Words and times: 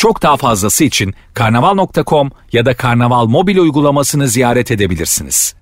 Çok 0.00 0.22
daha 0.22 0.36
fazlası 0.36 0.84
için 0.84 1.14
karnaval.com 1.34 2.30
ya 2.52 2.66
da 2.66 2.76
karnaval 2.76 3.26
mobil 3.26 3.58
uygulamasını 3.58 4.28
ziyaret 4.28 4.70
edebilirsiniz. 4.70 5.54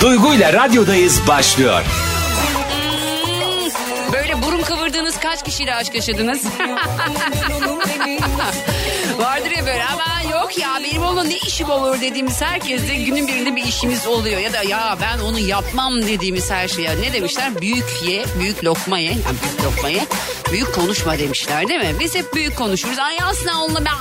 Duygu 0.00 0.34
ile 0.34 0.52
radyodayız 0.52 1.28
başlıyor. 1.28 1.82
Böyle 4.12 4.42
burun 4.42 4.62
kıvırdığınız 4.62 5.20
kaç 5.20 5.44
kişiyle 5.44 5.74
aşk 5.74 5.94
yaşadınız? 5.94 6.44
ya 10.60 10.78
benim 10.84 11.02
onunla 11.02 11.24
ne 11.24 11.36
işim 11.36 11.70
olur 11.70 12.00
dediğimiz 12.00 12.42
herkesle 12.42 12.94
günün 12.94 13.28
birinde 13.28 13.56
bir 13.56 13.64
işimiz 13.64 14.06
oluyor. 14.06 14.40
Ya 14.40 14.52
da 14.52 14.62
ya 14.62 14.98
ben 15.00 15.18
onu 15.18 15.38
yapmam 15.38 16.02
dediğimiz 16.02 16.50
her 16.50 16.68
şeye. 16.68 17.00
Ne 17.00 17.12
demişler? 17.12 17.60
Büyük 17.60 18.02
ye, 18.06 18.24
büyük 18.40 18.64
lokma 18.64 18.98
ye. 18.98 19.10
Yani 19.10 19.36
büyük 19.42 19.64
lokma 19.64 19.88
ye, 19.88 20.06
büyük 20.52 20.74
konuşma 20.74 21.18
demişler 21.18 21.68
değil 21.68 21.80
mi? 21.80 21.94
Biz 22.00 22.14
hep 22.14 22.34
büyük 22.34 22.56
konuşuruz. 22.56 22.98
Ay 22.98 23.16
asla 23.22 23.64
onunla 23.64 23.84
ben 23.84 23.92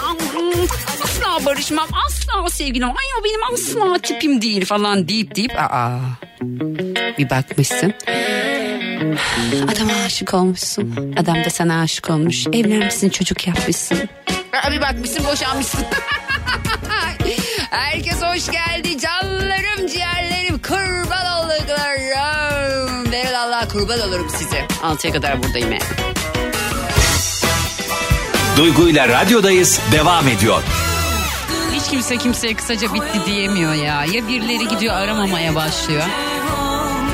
asla 1.03 1.45
barışmam, 1.45 1.87
asla 2.07 2.49
sevgilim. 2.49 2.87
Ay 2.87 3.05
o 3.21 3.23
benim 3.23 3.53
asla 3.53 3.99
tipim 3.99 4.41
değil 4.41 4.65
falan 4.65 5.07
deyip 5.07 5.35
deyip 5.35 5.59
aa 5.59 5.99
bir 7.17 7.29
bakmışsın. 7.29 7.93
Adama 9.63 9.93
aşık 10.05 10.33
olmuşsun. 10.33 11.13
Adam 11.17 11.35
da 11.45 11.49
sana 11.49 11.81
aşık 11.81 12.09
olmuş. 12.09 12.47
Evlenmişsin 12.47 13.09
çocuk 13.09 13.47
yapmışsın. 13.47 14.09
Bir 14.71 14.81
bakmışsın 14.81 15.25
boşanmışsın. 15.25 15.85
Herkes 17.77 18.21
hoş 18.21 18.51
geldi. 18.51 18.97
Canlarım 18.99 19.87
ciğerlerim 19.87 20.57
kurban 20.61 21.25
olduklarım. 21.39 23.11
Verin 23.11 23.33
Allah 23.33 23.67
kurban 23.67 23.99
olurum 23.99 24.29
size. 24.29 24.67
Altıya 24.83 25.13
kadar 25.13 25.43
buradayım 25.43 25.71
yani. 25.71 25.83
Duygu 28.57 28.89
ile 28.89 29.07
radyodayız 29.07 29.79
devam 29.91 30.27
ediyor. 30.27 30.63
Hiç 31.73 31.89
kimse 31.89 32.17
kimseye 32.17 32.53
kısaca 32.53 32.93
bitti 32.93 33.25
diyemiyor 33.25 33.73
ya. 33.73 34.05
Ya 34.05 34.27
birileri 34.27 34.67
gidiyor 34.67 34.93
aramamaya 34.95 35.55
başlıyor. 35.55 36.03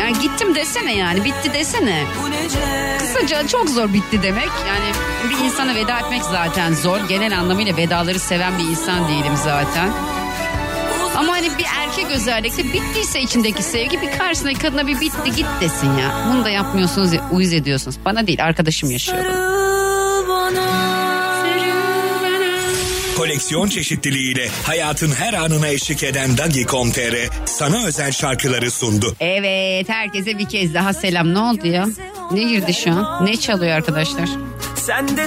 Yani 0.02 0.20
gittim 0.20 0.56
desene 0.56 0.96
yani 0.98 1.26
bitti 1.26 1.54
desene. 1.54 2.04
Kısaca 3.00 3.48
çok 3.48 3.70
zor 3.70 3.94
bitti 3.94 4.24
demek. 4.24 4.50
Yani 4.68 4.92
bir 5.30 5.46
insana 5.46 5.76
veda 5.76 6.00
etmek 6.00 6.24
zaten 6.24 6.74
zor. 6.74 7.00
Genel 7.10 7.40
anlamıyla 7.40 7.78
vedaları 7.78 8.20
seven 8.20 8.58
bir 8.60 8.64
insan 8.64 9.08
değilim 9.08 9.34
zaten. 9.44 9.90
Ama 11.24 11.34
hani 11.34 11.58
bir 11.58 11.66
erkek 11.78 12.06
özellikle 12.12 12.64
bittiyse 12.64 13.22
içindeki 13.22 13.64
sevgi 13.64 14.02
bir 14.02 14.12
karşısındaki 14.12 14.60
kadına 14.60 14.88
bir 14.88 15.00
bitti 15.02 15.32
git 15.36 15.46
desin 15.62 15.98
ya. 15.98 16.28
Bunu 16.34 16.46
da 16.46 16.50
yapmıyorsunuz 16.50 17.14
ya 17.14 17.30
uyuz 17.32 17.54
ediyorsunuz. 17.54 17.98
Bana 18.06 18.28
değil 18.28 18.44
arkadaşım 18.44 18.92
yaşıyor 18.92 19.26
bunu. 19.26 19.64
Koleksiyon 23.18 23.68
çeşitliliğiyle 23.70 24.50
hayatın 24.64 25.12
her 25.12 25.34
anına 25.34 25.68
eşlik 25.68 26.04
eden 26.04 26.38
Dagi.com.tr 26.38 27.16
sana 27.46 27.86
özel 27.86 28.12
şarkıları 28.12 28.72
sundu. 28.72 29.16
Evet 29.20 29.90
herkese 29.90 30.38
bir 30.38 30.50
kez 30.50 30.74
daha 30.74 30.94
selam. 30.94 31.34
Ne 31.34 31.40
oldu 31.40 31.68
ya? 31.68 31.86
Ne 32.32 32.44
girdi 32.44 32.74
şu 32.74 32.92
an? 32.92 33.26
Ne 33.26 33.38
çalıyor 33.38 33.72
arkadaşlar? 33.76 34.30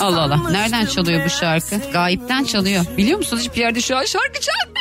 Allah 0.00 0.22
Allah. 0.22 0.50
Nereden 0.50 0.86
çalıyor 0.86 1.24
bu 1.24 1.30
şarkı? 1.30 1.76
Gayipten 1.92 2.44
çalıyor. 2.44 2.84
Biliyor 2.96 3.18
musunuz 3.18 3.42
hiçbir 3.42 3.60
yerde 3.60 3.80
şu 3.80 3.96
an 3.96 4.04
şarkı 4.04 4.40
çalmıyor. 4.40 4.75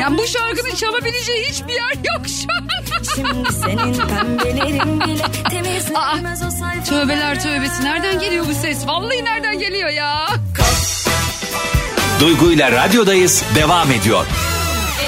Ya 0.00 0.18
bu 0.18 0.26
şarkının 0.26 0.74
çalabileceği 0.74 1.44
hiçbir 1.50 1.72
yer 1.72 1.94
yok 1.94 2.26
şu 2.28 2.46
an. 2.58 2.68
Şimdi 3.14 3.52
senin 3.52 3.94
pembelerin 4.08 5.00
bile 5.00 5.24
Aa, 5.24 5.48
temizlenmez 5.50 6.42
o 6.46 6.50
sayfa. 6.50 6.84
tövbeler 6.84 7.40
tövbesi. 7.42 7.84
Nereden 7.84 8.18
geliyor 8.18 8.44
bu 8.48 8.54
ses? 8.54 8.86
Vallahi 8.86 9.24
nereden 9.24 9.58
geliyor 9.58 9.88
ya? 9.90 10.26
Duygu 12.20 12.52
ile 12.52 12.72
radyodayız 12.72 13.42
devam 13.54 13.90
ediyor. 13.90 14.26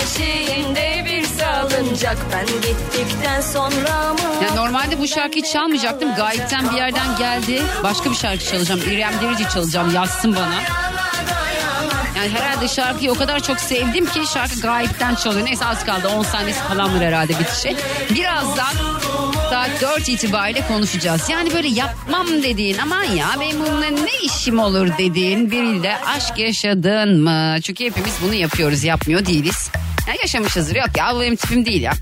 Eşiğinde 0.05 1.05
bir 1.07 1.25
salıncak 1.25 2.17
ben 2.33 2.47
gittikten 2.47 3.41
sonra 3.41 4.13
mı? 4.13 4.45
Ya 4.49 4.55
normalde 4.55 4.99
bu 5.01 5.09
şarkıyı 5.09 5.45
çalmayacaktım. 5.45 6.15
Gayipten 6.15 6.71
bir 6.71 6.77
yerden 6.77 7.17
geldi. 7.19 7.63
Başka 7.83 8.11
bir 8.11 8.17
şarkı 8.17 8.45
çalacağım. 8.45 8.81
İrem 8.91 9.13
Derici 9.23 9.49
çalacağım. 9.55 9.95
Yazsın 9.95 10.37
bana. 10.37 10.61
Yani 12.17 12.29
herhalde 12.31 12.69
şarkıyı 12.69 13.11
o 13.13 13.15
kadar 13.15 13.41
çok 13.43 13.61
sevdim 13.61 14.07
ki 14.07 14.21
şarkı 14.35 14.61
gayipten 14.61 15.15
çalıyor. 15.15 15.47
Neyse 15.47 15.67
az 15.67 15.85
kaldı 15.85 16.09
10 16.09 16.23
saniyesi 16.23 16.61
falandır 16.61 17.01
herhalde 17.01 17.33
bitecek. 17.39 17.77
Birazdan 18.15 18.73
saat 19.51 19.71
4 19.83 20.09
itibariyle 20.09 20.67
konuşacağız. 20.69 21.31
Yani 21.31 21.55
böyle 21.55 21.69
yapmam 21.69 22.27
dediğin 22.43 22.79
aman 22.79 23.05
ya 23.05 23.27
benim 23.41 23.61
bununla 23.61 23.87
ne 23.87 24.19
işim 24.25 24.59
olur 24.59 24.89
dediğin 24.99 25.51
biriyle 25.51 25.99
aşk 26.07 26.39
yaşadın 26.39 27.23
mı? 27.23 27.57
Çünkü 27.63 27.85
hepimiz 27.85 28.13
bunu 28.23 28.35
yapıyoruz 28.35 28.85
yapmıyor 28.85 29.27
değiliz. 29.27 29.71
Ya 30.09 30.15
yaşamışızdır 30.23 30.77
yok 30.77 30.89
ya 30.99 31.15
bu 31.15 31.21
benim 31.21 31.37
tipim 31.37 31.67
değil 31.67 31.83
ya. 31.83 31.93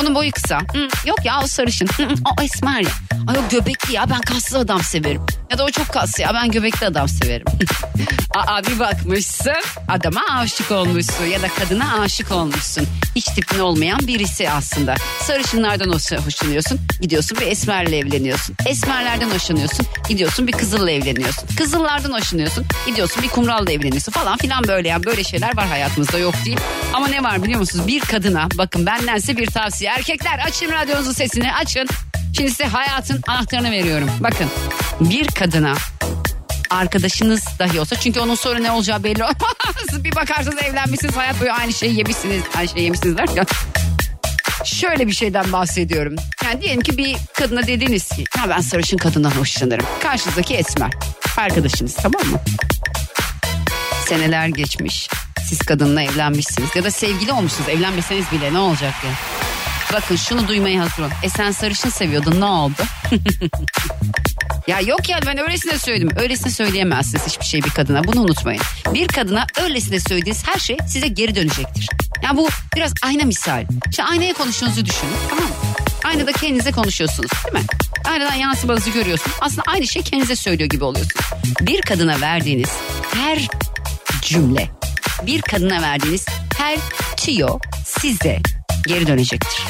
Onun 0.00 0.14
boyu 0.14 0.32
kısa. 0.32 0.58
Yok 1.06 1.24
ya 1.24 1.40
o 1.44 1.46
sarışın. 1.46 1.88
O 2.24 2.42
esmer. 2.42 2.84
Ay 3.28 3.38
o 3.38 3.48
göbekli 3.50 3.94
ya 3.94 4.10
ben 4.10 4.20
kaslı 4.20 4.58
adam 4.58 4.82
severim. 4.82 5.22
Ya 5.50 5.58
da 5.58 5.64
o 5.64 5.70
çok 5.70 5.88
kaslı 5.88 6.22
ya 6.22 6.34
ben 6.34 6.50
göbekli 6.50 6.86
adam 6.86 7.08
severim. 7.08 7.46
Aa 8.34 8.62
bir 8.64 8.78
bakmışsın 8.78 9.52
adama 9.88 10.20
aşık 10.30 10.70
olmuşsun 10.70 11.24
ya 11.24 11.42
da 11.42 11.48
kadına 11.48 12.00
aşık 12.00 12.30
olmuşsun. 12.32 12.86
Hiç 13.16 13.24
tipin 13.24 13.58
olmayan 13.58 14.06
birisi 14.06 14.50
aslında. 14.50 14.94
Sarışınlardan 15.20 15.88
hoş- 15.92 16.12
hoşlanıyorsun 16.12 16.80
gidiyorsun 17.00 17.38
bir 17.40 17.46
esmerle 17.46 17.98
evleniyorsun. 17.98 18.56
Esmerlerden 18.66 19.30
hoşlanıyorsun 19.30 19.86
gidiyorsun 20.08 20.46
bir 20.46 20.52
kızılla 20.52 20.90
evleniyorsun. 20.90 21.48
Kızıllardan 21.56 22.12
hoşlanıyorsun 22.12 22.66
gidiyorsun 22.86 23.22
bir 23.22 23.28
kumralla 23.28 23.72
evleniyorsun 23.72 24.12
falan 24.12 24.36
filan 24.38 24.64
böyle 24.68 24.88
yani 24.88 25.04
böyle 25.04 25.24
şeyler 25.24 25.56
var 25.56 25.66
hayatımızda 25.66 26.18
yok 26.18 26.34
değil. 26.44 26.60
Ama 26.92 27.08
ne 27.08 27.22
var 27.22 27.42
biliyor 27.42 27.60
musunuz 27.60 27.86
bir 27.86 28.00
kadına 28.00 28.48
bakın 28.54 28.86
benden 28.86 29.18
size 29.18 29.36
bir 29.36 29.46
tavsiye 29.46 29.90
erkekler 29.90 30.38
açın 30.46 30.70
radyonuzun 30.70 31.12
sesini 31.12 31.54
açın. 31.54 31.88
Şimdi 32.36 32.50
size 32.50 32.64
hayatın 32.64 33.20
anahtarını 33.28 33.70
veriyorum. 33.70 34.10
Bakın 34.20 34.46
bir 35.00 35.26
kadına 35.26 35.74
arkadaşınız 36.70 37.44
dahi 37.58 37.80
olsa 37.80 37.96
çünkü 37.96 38.20
onun 38.20 38.34
sonra 38.34 38.58
ne 38.58 38.70
olacağı 38.70 39.04
belli 39.04 39.24
olmaz. 39.24 39.36
bir 40.04 40.14
bakarsınız 40.14 40.62
evlenmişsiniz 40.62 41.16
hayat 41.16 41.40
boyu 41.40 41.52
aynı 41.52 41.72
şeyi 41.72 41.98
yemişsiniz. 41.98 42.42
Aynı 42.58 42.68
şeyi 42.68 42.84
yemişsiniz 42.84 43.16
derken. 43.16 43.46
Şöyle 44.64 45.06
bir 45.06 45.12
şeyden 45.12 45.52
bahsediyorum. 45.52 46.16
Yani 46.44 46.62
diyelim 46.62 46.80
ki 46.80 46.98
bir 46.98 47.16
kadına 47.34 47.66
dediniz 47.66 48.08
ki 48.08 48.24
ya 48.38 48.48
ben 48.48 48.60
sarışın 48.60 48.96
kadından 48.96 49.30
hoşlanırım. 49.30 49.86
Karşınızdaki 50.02 50.54
esmer. 50.54 50.90
Arkadaşınız 51.36 51.94
tamam 51.94 52.26
mı? 52.26 52.40
Seneler 54.08 54.46
geçmiş. 54.46 55.08
Siz 55.48 55.58
kadınla 55.58 56.02
evlenmişsiniz 56.02 56.76
ya 56.76 56.84
da 56.84 56.90
sevgili 56.90 57.32
olmuşsunuz. 57.32 57.68
Evlenmeseniz 57.68 58.32
bile 58.32 58.52
ne 58.54 58.58
olacak 58.58 58.94
ya? 59.04 59.39
Bakın 59.92 60.16
şunu 60.16 60.48
duymaya 60.48 60.82
hazır 60.82 61.02
olun. 61.02 61.12
E 61.22 61.28
sen 61.28 61.50
sarışın 61.50 61.88
seviyordun 61.90 62.40
ne 62.40 62.44
oldu? 62.44 62.82
Ya 64.66 64.80
yok 64.80 65.08
yani 65.08 65.22
ben 65.26 65.38
öylesine 65.38 65.78
söyledim. 65.78 66.10
Öylesine 66.16 66.52
söyleyemezsiniz 66.52 67.26
hiçbir 67.26 67.44
şey 67.44 67.62
bir 67.62 67.70
kadına. 67.70 68.04
Bunu 68.04 68.20
unutmayın. 68.20 68.62
Bir 68.94 69.08
kadına 69.08 69.46
öylesine 69.62 70.00
söylediğiniz 70.00 70.46
her 70.46 70.60
şey 70.60 70.76
size 70.88 71.08
geri 71.08 71.34
dönecektir. 71.34 71.88
Yani 72.22 72.36
bu 72.36 72.48
biraz 72.76 72.92
ayna 73.02 73.22
misal. 73.24 73.66
İşte 73.90 74.04
aynaya 74.04 74.32
konuştuğunuzu 74.32 74.84
düşünün 74.86 75.12
tamam 75.30 75.44
mı? 75.44 75.50
Aynada 76.04 76.32
kendinize 76.32 76.72
konuşuyorsunuz 76.72 77.30
değil 77.30 77.64
mi? 77.64 77.68
Aynadan 78.04 78.34
yansımanızı 78.34 78.90
görüyorsunuz. 78.90 79.36
Aslında 79.40 79.62
aynı 79.66 79.86
şey 79.86 80.02
kendinize 80.02 80.36
söylüyor 80.36 80.70
gibi 80.70 80.84
oluyorsunuz. 80.84 81.26
Bir 81.60 81.82
kadına 81.82 82.20
verdiğiniz 82.20 82.70
her 83.14 83.48
cümle, 84.22 84.70
bir 85.26 85.42
kadına 85.42 85.82
verdiğiniz 85.82 86.26
her 86.58 86.78
tüyo 87.16 87.58
size 87.84 88.38
geri 88.86 89.06
dönecektir. 89.06 89.62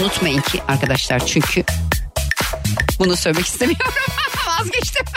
Unutmayın 0.00 0.40
ki 0.40 0.62
arkadaşlar 0.68 1.26
çünkü 1.26 1.64
bunu 2.98 3.16
söylemek 3.16 3.46
istemiyorum. 3.46 3.92
Vazgeçtim. 4.46 5.04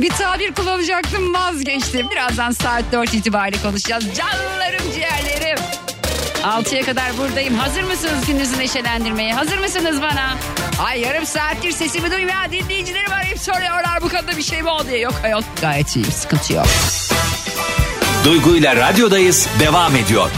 bir 0.00 0.10
tabir 0.10 0.54
kullanacaktım 0.54 1.34
vazgeçtim. 1.34 2.10
Birazdan 2.10 2.50
saat 2.50 2.84
4 2.92 3.14
itibariyle 3.14 3.62
konuşacağız. 3.62 4.04
Canlarım 4.16 4.92
ciğerlerim. 4.94 5.58
6'ya 6.42 6.82
kadar 6.84 7.18
buradayım. 7.18 7.54
Hazır 7.54 7.82
mısınız 7.82 8.26
gününüzü 8.26 8.58
neşelendirmeye? 8.58 9.34
Hazır 9.34 9.58
mısınız 9.58 10.02
bana? 10.02 10.36
Ay 10.84 11.00
yarım 11.00 11.26
saattir 11.26 11.72
sesimi 11.72 12.10
duymayan 12.10 12.52
dinleyicilerim 12.52 13.12
arayıp 13.12 13.38
soruyorlar 13.38 14.02
bu 14.02 14.08
kadına 14.08 14.36
bir 14.36 14.42
şey 14.42 14.62
mi 14.62 14.68
oldu 14.68 14.84
diye. 14.88 14.98
Yok 14.98 15.14
hayat 15.22 15.44
gayet 15.60 15.96
iyiyim 15.96 16.12
sıkıntı 16.12 16.52
yok. 16.52 16.66
Duygu 18.24 18.56
ile 18.56 18.76
radyodayız 18.76 19.48
devam 19.60 19.96
ediyor. 19.96 20.30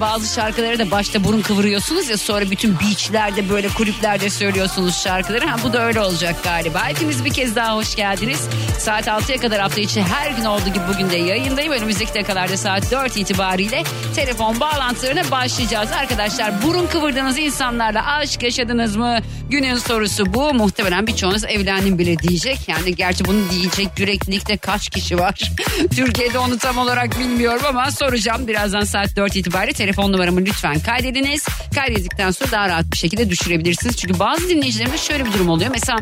Bazı 0.00 0.34
şarkıları 0.34 0.78
da 0.78 0.90
başta 0.90 1.24
burun 1.24 1.42
kıvırıyorsunuz 1.42 2.08
ya 2.08 2.16
sonra 2.18 2.50
bütün 2.50 2.80
beachlerde 2.80 3.48
böyle 3.48 3.68
kulüplerde 3.68 4.30
söylüyorsunuz 4.30 5.02
şarkıları. 5.02 5.46
Ha, 5.46 5.56
bu 5.64 5.72
da 5.72 5.86
öyle 5.86 6.00
olacak 6.00 6.44
galiba. 6.44 6.88
Hepiniz 6.88 7.24
bir 7.24 7.30
kez 7.30 7.56
daha 7.56 7.76
hoş 7.76 7.96
geldiniz. 7.96 8.48
Saat 8.78 9.06
6'ya 9.06 9.38
kadar 9.38 9.60
hafta 9.60 9.80
içi 9.80 10.02
her 10.02 10.30
gün 10.30 10.44
olduğu 10.44 10.68
gibi 10.68 10.84
bugün 10.94 11.10
de 11.10 11.16
yayındayım. 11.16 11.72
Önümüzdeki 11.72 12.14
dakikalarda 12.14 12.56
saat 12.56 12.90
4 12.90 13.16
itibariyle 13.16 13.82
telefon 14.14 14.60
bağlantılarına 14.60 15.30
başlayacağız. 15.30 15.92
Arkadaşlar 15.92 16.62
burun 16.62 16.86
kıvırdığınız 16.86 17.38
insanlarla 17.38 18.06
aşk 18.06 18.42
yaşadınız 18.42 18.96
mı? 18.96 19.18
Günün 19.50 19.74
sorusu 19.74 20.34
bu. 20.34 20.54
Muhtemelen 20.54 21.06
birçoğunuz 21.06 21.44
evlendim 21.44 21.98
bile 21.98 22.18
diyecek. 22.18 22.58
Yani 22.68 22.94
gerçi 22.94 23.24
bunu 23.24 23.50
diyecek 23.50 23.88
yüreklilikte 23.98 24.56
kaç 24.56 24.90
kişi 24.90 25.18
var? 25.18 25.52
Türkiye'de 25.96 26.38
onu 26.38 26.58
tam 26.58 26.78
olarak 26.78 27.18
bilmiyorum 27.18 27.62
ama 27.68 27.90
soracağım. 27.90 28.46
Birazdan 28.48 28.84
saat 28.84 29.16
4 29.16 29.36
itibariyle 29.36 29.72
telefon 29.72 29.89
numaramı 29.98 30.40
lütfen 30.40 30.80
kaydediniz. 30.80 31.46
Kaydettikten 31.74 32.30
sonra 32.30 32.50
daha 32.50 32.68
rahat 32.68 32.92
bir 32.92 32.96
şekilde 32.96 33.30
düşürebilirsiniz. 33.30 33.96
Çünkü 33.96 34.18
bazı 34.18 34.48
dinleyicilerimde 34.48 34.98
şöyle 34.98 35.24
bir 35.26 35.32
durum 35.32 35.48
oluyor. 35.48 35.70
Mesela 35.70 35.98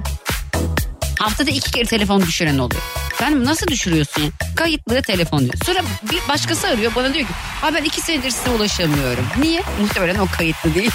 Haftada 1.18 1.50
iki 1.50 1.70
kere 1.70 1.84
telefon 1.84 2.22
düşüren 2.22 2.58
oluyor. 2.58 2.82
Ben 3.20 3.44
nasıl 3.44 3.66
düşürüyorsun? 3.66 4.32
Kayıtlı 4.56 5.02
telefon 5.02 5.40
diyor. 5.40 5.54
Sonra 5.66 5.80
bir 6.12 6.28
başkası 6.28 6.68
arıyor 6.68 6.92
bana 6.94 7.14
diyor 7.14 7.26
ki 7.26 7.32
Aa 7.62 7.74
ben 7.74 7.84
iki 7.84 8.00
senedir 8.00 8.30
size 8.30 8.50
ulaşamıyorum. 8.50 9.26
Niye? 9.40 9.62
Muhtemelen 9.80 10.18
o 10.18 10.26
kayıtlı 10.36 10.74
değil. 10.74 10.90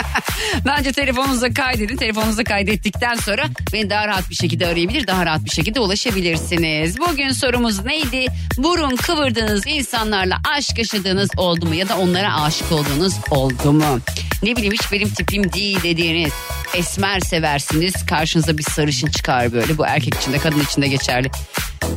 Bence 0.66 0.92
telefonunuza 0.92 1.54
kaydedin. 1.54 1.96
Telefonunuza 1.96 2.44
kaydettikten 2.44 3.14
sonra 3.14 3.44
beni 3.72 3.90
daha 3.90 4.08
rahat 4.08 4.30
bir 4.30 4.34
şekilde 4.34 4.66
arayabilir, 4.66 5.06
daha 5.06 5.26
rahat 5.26 5.44
bir 5.44 5.50
şekilde 5.50 5.80
ulaşabilirsiniz. 5.80 6.98
Bugün 6.98 7.30
sorumuz 7.30 7.84
neydi? 7.84 8.26
Burun 8.58 8.96
kıvırdığınız 8.96 9.62
insanlarla 9.66 10.38
aşk 10.56 10.78
yaşadığınız 10.78 11.30
oldu 11.36 11.66
mu? 11.66 11.74
Ya 11.74 11.88
da 11.88 11.98
onlara 11.98 12.42
aşık 12.42 12.72
olduğunuz 12.72 13.14
oldu 13.30 13.72
mu? 13.72 14.00
Ne 14.42 14.56
bileyim 14.56 14.72
hiç 14.72 14.92
benim 14.92 15.10
tipim 15.10 15.52
değil 15.52 15.82
dediğiniz 15.82 16.32
esmer 16.74 17.20
seversiniz. 17.20 18.06
Karşınıza 18.06 18.58
bir 18.58 18.62
sarışın 18.62 19.06
çıkar 19.06 19.51
böyle. 19.52 19.78
Bu 19.78 19.86
erkek 19.86 20.14
için 20.14 20.32
de 20.32 20.38
kadın 20.38 20.60
için 20.60 20.82
de 20.82 20.88
geçerli. 20.88 21.30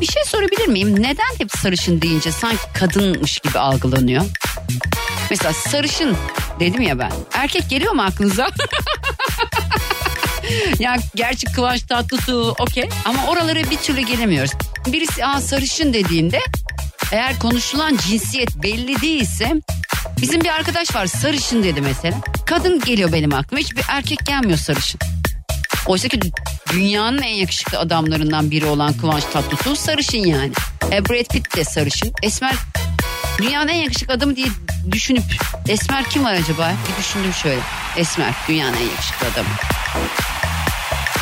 Bir 0.01 0.05
şey 0.05 0.23
sorabilir 0.25 0.67
miyim? 0.67 1.03
Neden 1.03 1.35
hep 1.37 1.51
sarışın 1.51 2.01
deyince 2.01 2.31
sanki 2.31 2.61
kadınmış 2.73 3.39
gibi 3.39 3.59
algılanıyor? 3.59 4.25
Mesela 5.29 5.53
sarışın 5.53 6.17
dedim 6.59 6.81
ya 6.81 6.99
ben. 6.99 7.11
Erkek 7.33 7.69
geliyor 7.69 7.93
mu 7.93 8.01
aklınıza? 8.01 8.49
ya 10.79 10.95
gerçi 11.15 11.45
Kıvanç 11.45 11.81
Tatlıtuğ 11.81 12.51
okey 12.51 12.89
ama 13.05 13.27
oralara 13.27 13.59
bir 13.59 13.77
türlü 13.77 14.01
gelemiyoruz. 14.01 14.51
Birisi 14.87 15.25
aa 15.25 15.41
sarışın 15.41 15.93
dediğinde 15.93 16.39
eğer 17.11 17.39
konuşulan 17.39 17.97
cinsiyet 17.97 18.63
belli 18.63 19.01
değilse 19.01 19.53
bizim 20.21 20.41
bir 20.41 20.49
arkadaş 20.49 20.95
var 20.95 21.05
sarışın 21.05 21.63
dedi 21.63 21.81
mesela. 21.81 22.17
Kadın 22.45 22.79
geliyor 22.79 23.13
benim 23.13 23.33
aklıma 23.33 23.59
hiçbir 23.59 23.83
erkek 23.89 24.19
gelmiyor 24.25 24.57
sarışın. 24.57 24.99
Oysa 25.85 26.07
ki 26.07 26.19
dünyanın 26.71 27.21
en 27.21 27.33
yakışıklı 27.33 27.79
adamlarından 27.79 28.51
biri 28.51 28.65
olan 28.65 28.93
Kıvanç 28.93 29.23
Tatlıtuğ 29.33 29.75
sarışın 29.75 30.17
yani. 30.17 30.51
E, 30.91 31.05
Brad 31.05 31.33
Pitt 31.33 31.55
de 31.55 31.63
sarışın. 31.63 32.13
Esmer 32.23 32.55
dünyanın 33.37 33.67
en 33.67 33.75
yakışıklı 33.75 34.13
adamı 34.13 34.35
diye 34.35 34.47
düşünüp 34.91 35.23
Esmer 35.67 36.03
kim 36.09 36.23
var 36.23 36.33
acaba? 36.33 36.73
Bir 36.89 37.03
düşündüm 37.03 37.33
şöyle. 37.33 37.61
Esmer 37.97 38.33
dünyanın 38.47 38.77
en 38.77 38.89
yakışıklı 38.89 39.27
adamı. 39.27 39.49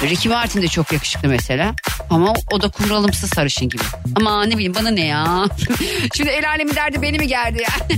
Ricky 0.09 0.35
Martin 0.35 0.61
de 0.61 0.67
çok 0.67 0.91
yakışıklı 0.91 1.29
mesela. 1.29 1.75
Ama 2.09 2.33
o 2.51 2.61
da 2.61 2.69
kumralımsı 2.69 3.27
sarışın 3.27 3.69
gibi. 3.69 3.83
Ama 4.15 4.45
ne 4.45 4.53
bileyim 4.53 4.75
bana 4.75 4.89
ne 4.89 5.05
ya. 5.05 5.45
Şimdi 6.17 6.29
el 6.29 6.49
alemin 6.49 6.75
derdi 6.75 7.01
beni 7.01 7.17
mi 7.17 7.27
geldi 7.27 7.61
ya? 7.61 7.97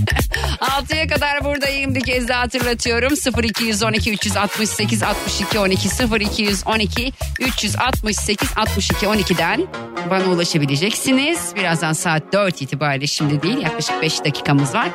6'ya 0.60 1.06
kadar 1.06 1.44
buradayım 1.44 1.94
bir 1.94 2.00
kez 2.00 2.28
daha 2.28 2.40
hatırlatıyorum. 2.40 3.12
0212 3.42 4.12
368 4.12 5.02
62 5.02 5.58
12 5.58 5.88
0212 6.20 7.12
368 7.40 8.50
62 8.56 9.06
12'den 9.06 9.66
bana 10.10 10.24
ulaşabileceksiniz. 10.24 11.52
Birazdan 11.56 11.92
saat 11.92 12.32
4 12.32 12.62
itibariyle 12.62 13.06
şimdi 13.06 13.42
değil 13.42 13.58
yaklaşık 13.58 14.02
5 14.02 14.24
dakikamız 14.24 14.74
var. 14.74 14.88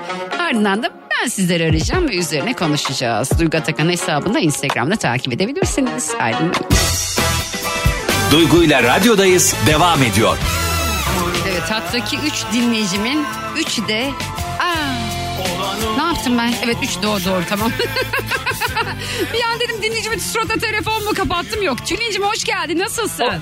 Ardından 0.52 0.84
da 0.84 0.90
ben 1.12 1.28
sizleri 1.28 1.64
arayacağım 1.64 2.10
ve 2.10 2.16
üzerine 2.18 2.54
konuşacağız. 2.54 3.40
Duygu 3.40 3.58
Atakan 3.58 3.90
hesabında 3.90 4.40
Instagram'da 4.40 4.96
takip 4.96 5.34
edebilirsiniz. 5.34 6.12
Ayrılmayın. 6.20 6.56
Duygu 8.32 8.64
ile 8.64 8.84
radyodayız 8.84 9.56
devam 9.68 10.04
ediyor. 10.04 10.38
Evet 11.52 11.72
hattaki 11.72 12.18
3 12.18 12.34
dinleyicimin 12.54 13.26
3'ü 13.58 13.88
de 13.88 14.12
aa, 14.60 15.98
ne 15.98 16.04
yaptım 16.04 16.38
ben? 16.38 16.54
Evet 16.66 16.78
3 16.84 17.04
doğru 17.04 17.26
doğru 17.26 17.44
tamam. 17.50 17.72
bir 19.34 19.44
an 19.54 19.60
dedim 19.60 19.76
dinleyicimin 19.82 20.20
suratına 20.20 20.58
telefon 20.58 21.04
mu 21.04 21.10
kapattım 21.16 21.64
yok. 21.64 21.86
Tülin'cim 21.86 22.24
hoş 22.24 22.44
geldin 22.44 22.80
nasılsın? 22.80 23.34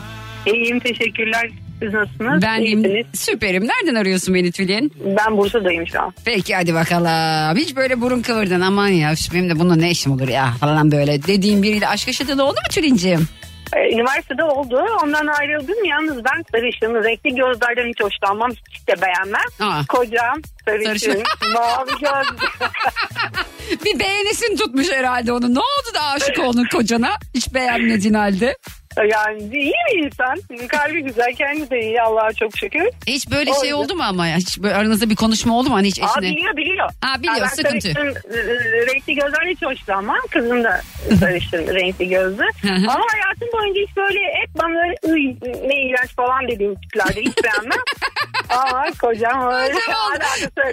İyiyim 0.46 0.80
teşekkürler. 0.80 1.50
Siz 1.80 1.94
nasılsınız? 1.94 2.42
Ben 2.42 2.62
İyisiniz. 2.62 3.06
Süperim. 3.14 3.68
Nereden 3.68 3.96
arıyorsun 3.96 4.36
beni 4.36 4.52
Tülin? 4.52 4.94
Ben 5.06 5.38
Bursa'dayım 5.38 5.88
şu 5.88 6.02
an. 6.02 6.14
Peki 6.26 6.56
hadi 6.56 6.74
bakalım. 6.74 7.58
Hiç 7.58 7.76
böyle 7.76 8.02
burun 8.02 8.22
kıvırdın 8.22 8.62
aman 8.62 8.88
ya 8.88 9.14
benim 9.34 9.50
de 9.50 9.60
bununla 9.60 9.76
ne 9.76 9.92
işim 9.92 10.12
olur 10.12 10.28
ya 10.28 10.54
falan 10.60 10.92
böyle 10.92 11.24
dediğim 11.24 11.64
biriyle 11.64 11.88
aşk 11.88 12.08
yaşadığın 12.08 12.38
oldu 12.40 12.52
mu 12.52 12.70
Tülin'cim? 12.72 13.28
Ee, 13.76 13.96
üniversitede 13.96 14.44
oldu. 14.44 14.86
Ondan 15.04 15.28
ayrıldım. 15.28 15.86
Yalnız 15.86 16.18
ben 16.26 16.44
sarışın, 16.52 17.04
renkli 17.04 17.36
gözlerden 17.36 17.90
hiç 17.90 18.02
hoşlanmam. 18.02 18.52
Hiç 18.52 18.88
de 18.88 18.94
beğenmem. 19.02 19.70
Aa. 19.72 19.86
Kocam 19.90 20.42
sarışın, 20.66 21.24
mavi 21.54 21.92
göz. 22.02 22.38
Bir 23.86 24.00
beğenesin 24.00 24.56
tutmuş 24.56 24.92
herhalde 24.92 25.32
onu. 25.32 25.54
Ne 25.56 25.60
oldu 25.60 25.94
da 25.96 26.02
aşık 26.02 26.40
oldun 26.40 26.66
kocana? 26.72 27.10
Hiç 27.36 27.54
beğenmediğin 27.54 28.14
halde. 28.14 28.58
Yani 29.04 29.42
iyi 29.44 29.74
bir 29.94 30.06
insan. 30.06 30.68
Kalbi 30.68 31.04
güzel, 31.04 31.34
kendi 31.38 31.70
de 31.70 31.80
iyi 31.82 32.02
Allah'a 32.02 32.34
çok 32.34 32.58
şükür. 32.58 32.84
Hiç 33.08 33.32
böyle 33.32 33.52
O 33.52 33.62
şey 33.62 33.74
oldu 33.74 33.96
mu 33.96 34.04
ama 34.04 34.28
ya? 34.28 34.38
Hiç 34.38 34.60
böyle 34.60 34.76
aranızda 34.76 35.10
bir 35.10 35.16
konuşma 35.16 35.58
oldu 35.58 35.70
mu 35.70 35.76
hani 35.76 35.88
hiç 35.88 36.00
Aa, 36.02 36.06
eşine? 36.06 36.32
biliyor 36.36 36.58
biliyor. 36.58 36.90
Ha, 37.02 37.20
biliyor, 37.20 37.38
ben 37.42 37.48
sıkıntı. 37.48 37.92
sarışın, 37.92 38.16
e, 38.34 38.86
renkli 38.94 39.16
gözler 39.16 39.48
hiç 39.48 39.62
hoşlanmam. 39.62 40.18
Kızım 40.32 40.64
da 40.64 40.82
sarışın, 41.20 41.58
renkli 41.76 42.10
gözlü. 42.10 42.44
Ama 42.64 43.06
hayatım 43.12 43.48
boyunca 43.54 43.82
hiç 43.82 43.98
böyle 43.98 44.20
hep 44.20 44.50
bana 44.58 45.16
"Iy, 45.18 45.36
ne 45.68 45.76
iğrenç 45.90 46.16
falan 46.16 46.48
dediğim 46.48 46.76
tiplerde 46.76 47.22
hiç 47.22 47.44
beğenmem. 47.44 47.80
Ama 48.50 48.84
kocam 49.02 49.48
öyle. 49.54 49.74
Hala. 49.88 50.30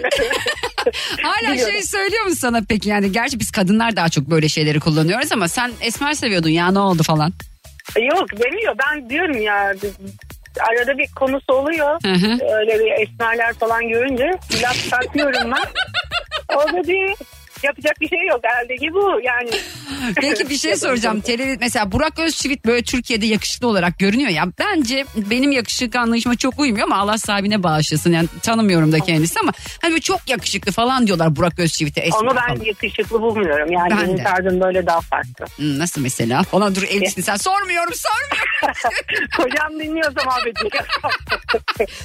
Hala 1.23 1.57
şey 1.57 1.83
söylüyor 1.83 2.25
mu 2.25 2.35
sana 2.35 2.61
peki 2.69 2.89
yani? 2.89 3.11
Gerçi 3.11 3.39
biz 3.39 3.51
kadınlar 3.51 3.95
daha 3.95 4.09
çok 4.09 4.29
böyle 4.29 4.49
şeyleri 4.49 4.79
kullanıyoruz 4.79 5.31
ama 5.31 5.47
sen 5.47 5.71
esmer 5.81 6.13
seviyordun 6.13 6.49
ya 6.49 6.71
ne 6.71 6.79
oldu 6.79 7.03
falan. 7.03 7.33
Yok 7.95 8.43
demiyor. 8.43 8.75
Ben 8.77 9.09
diyorum 9.09 9.41
ya 9.41 9.73
arada 10.59 10.97
bir 10.97 11.07
konusu 11.15 11.53
oluyor. 11.53 11.99
Hı 12.03 12.13
hı. 12.13 12.55
Öyle 12.57 12.79
bir 12.79 13.01
esmerler 13.01 13.53
falan 13.53 13.87
görünce 13.87 14.31
laf 14.63 14.89
takıyorum 14.89 15.51
ben. 15.51 15.63
O 16.55 16.73
da 16.73 16.83
diyor 16.83 17.15
yapacak 17.63 18.01
bir 18.01 18.09
şey 18.09 18.27
yok 18.27 18.39
herhalde 18.43 18.75
ki 18.75 18.93
bu 18.93 19.21
yani. 19.23 19.49
Peki 20.15 20.49
bir 20.49 20.57
şey 20.57 20.75
soracağım. 20.75 21.21
Tele, 21.21 21.57
mesela 21.59 21.91
Burak 21.91 22.19
Özçivit 22.19 22.65
böyle 22.65 22.83
Türkiye'de 22.83 23.25
yakışıklı 23.25 23.67
olarak 23.67 23.99
görünüyor 23.99 24.29
ya. 24.29 24.43
Bence 24.59 25.05
benim 25.15 25.51
yakışık 25.51 25.95
anlayışıma 25.95 26.35
çok 26.35 26.59
uymuyor 26.59 26.85
ama 26.85 26.97
Allah 26.97 27.17
sahibine 27.17 27.63
bağışlasın. 27.63 28.11
Yani 28.11 28.27
tanımıyorum 28.43 28.91
da 28.91 28.99
kendisi 28.99 29.39
ama 29.39 29.51
hani 29.81 29.91
böyle 29.91 30.01
çok 30.01 30.29
yakışıklı 30.29 30.71
falan 30.71 31.07
diyorlar 31.07 31.35
Burak 31.35 31.59
Özçivit'e. 31.59 32.09
Onu 32.21 32.35
ben 32.35 32.55
falan. 32.55 32.65
yakışıklı 32.65 33.21
bulmuyorum. 33.21 33.71
Yani 33.71 33.89
Ben 33.89 33.97
benim 34.07 34.17
de. 34.17 34.23
tarzım 34.23 34.61
böyle 34.61 34.85
daha 34.85 35.01
farklı. 35.01 35.45
Hmm, 35.55 35.79
nasıl 35.79 36.01
mesela? 36.01 36.43
Falan 36.43 36.75
dur 36.75 36.83
evlisin 36.83 37.21
sen. 37.21 37.35
Sormuyorum 37.35 37.93
sormuyorum. 37.93 38.47
Kocam 39.37 39.79
dinliyorsa 39.79 40.21
mahvedecek. 40.25 40.73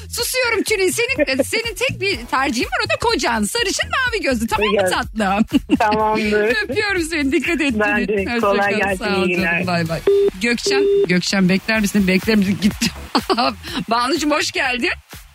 Susuyorum 0.08 0.62
Tülin. 0.62 0.90
Senin, 0.90 1.42
senin 1.42 1.74
tek 1.74 2.00
bir 2.00 2.26
tercihin 2.26 2.66
var 2.66 2.78
o 2.86 2.88
da 2.88 2.96
kocan. 3.00 3.44
Sarışın 3.44 3.90
mavi 3.90 4.22
gözlü 4.22 4.46
tamam 4.46 4.68
mı 4.68 4.90
tatlım? 4.90 5.41
Tamam. 5.78 5.98
Tamamdır. 6.18 6.56
Öpüyorum 6.64 7.02
seni 7.02 7.32
dikkat 7.32 7.60
et. 7.60 7.74
Ben 7.80 8.08
de. 8.08 8.24
Hoşça 8.24 8.40
Kolay 8.40 8.70
kal, 8.72 8.78
gelsin, 8.78 9.04
sağ 9.04 9.16
ol 9.16 9.26
iyi 9.26 9.36
canım, 9.36 9.58
günler. 9.58 9.66
Bay 9.66 9.88
bay. 9.88 10.00
Gökçen, 10.42 10.82
Gökçen 11.08 11.48
bekler 11.48 11.80
misin? 11.80 12.06
Bekler 12.06 12.36
misin? 12.36 12.58
Gitti. 12.62 12.90
Banucuğum 13.90 14.30
hoş 14.30 14.52
geldin. 14.52 14.90